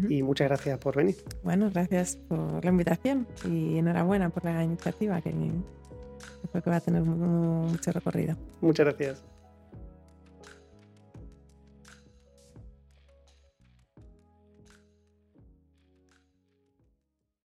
Y 0.10 0.21
muchas 0.21 0.50
gracias 0.50 0.78
por 0.80 0.97
venir. 0.97 1.15
Bueno, 1.43 1.69
gracias 1.73 2.17
por 2.17 2.62
la 2.63 2.69
invitación 2.71 3.26
y 3.45 3.78
enhorabuena 3.78 4.30
por 4.30 4.43
la 4.43 4.62
iniciativa 4.62 5.21
que 5.21 5.32
creo 6.52 6.62
que 6.63 6.69
va 6.69 6.76
a 6.76 6.82
tener 6.82 7.04
mu- 7.04 7.69
mucho 7.69 7.93
recorrido. 7.93 8.36
Muchas 8.60 8.86
gracias. 8.86 9.23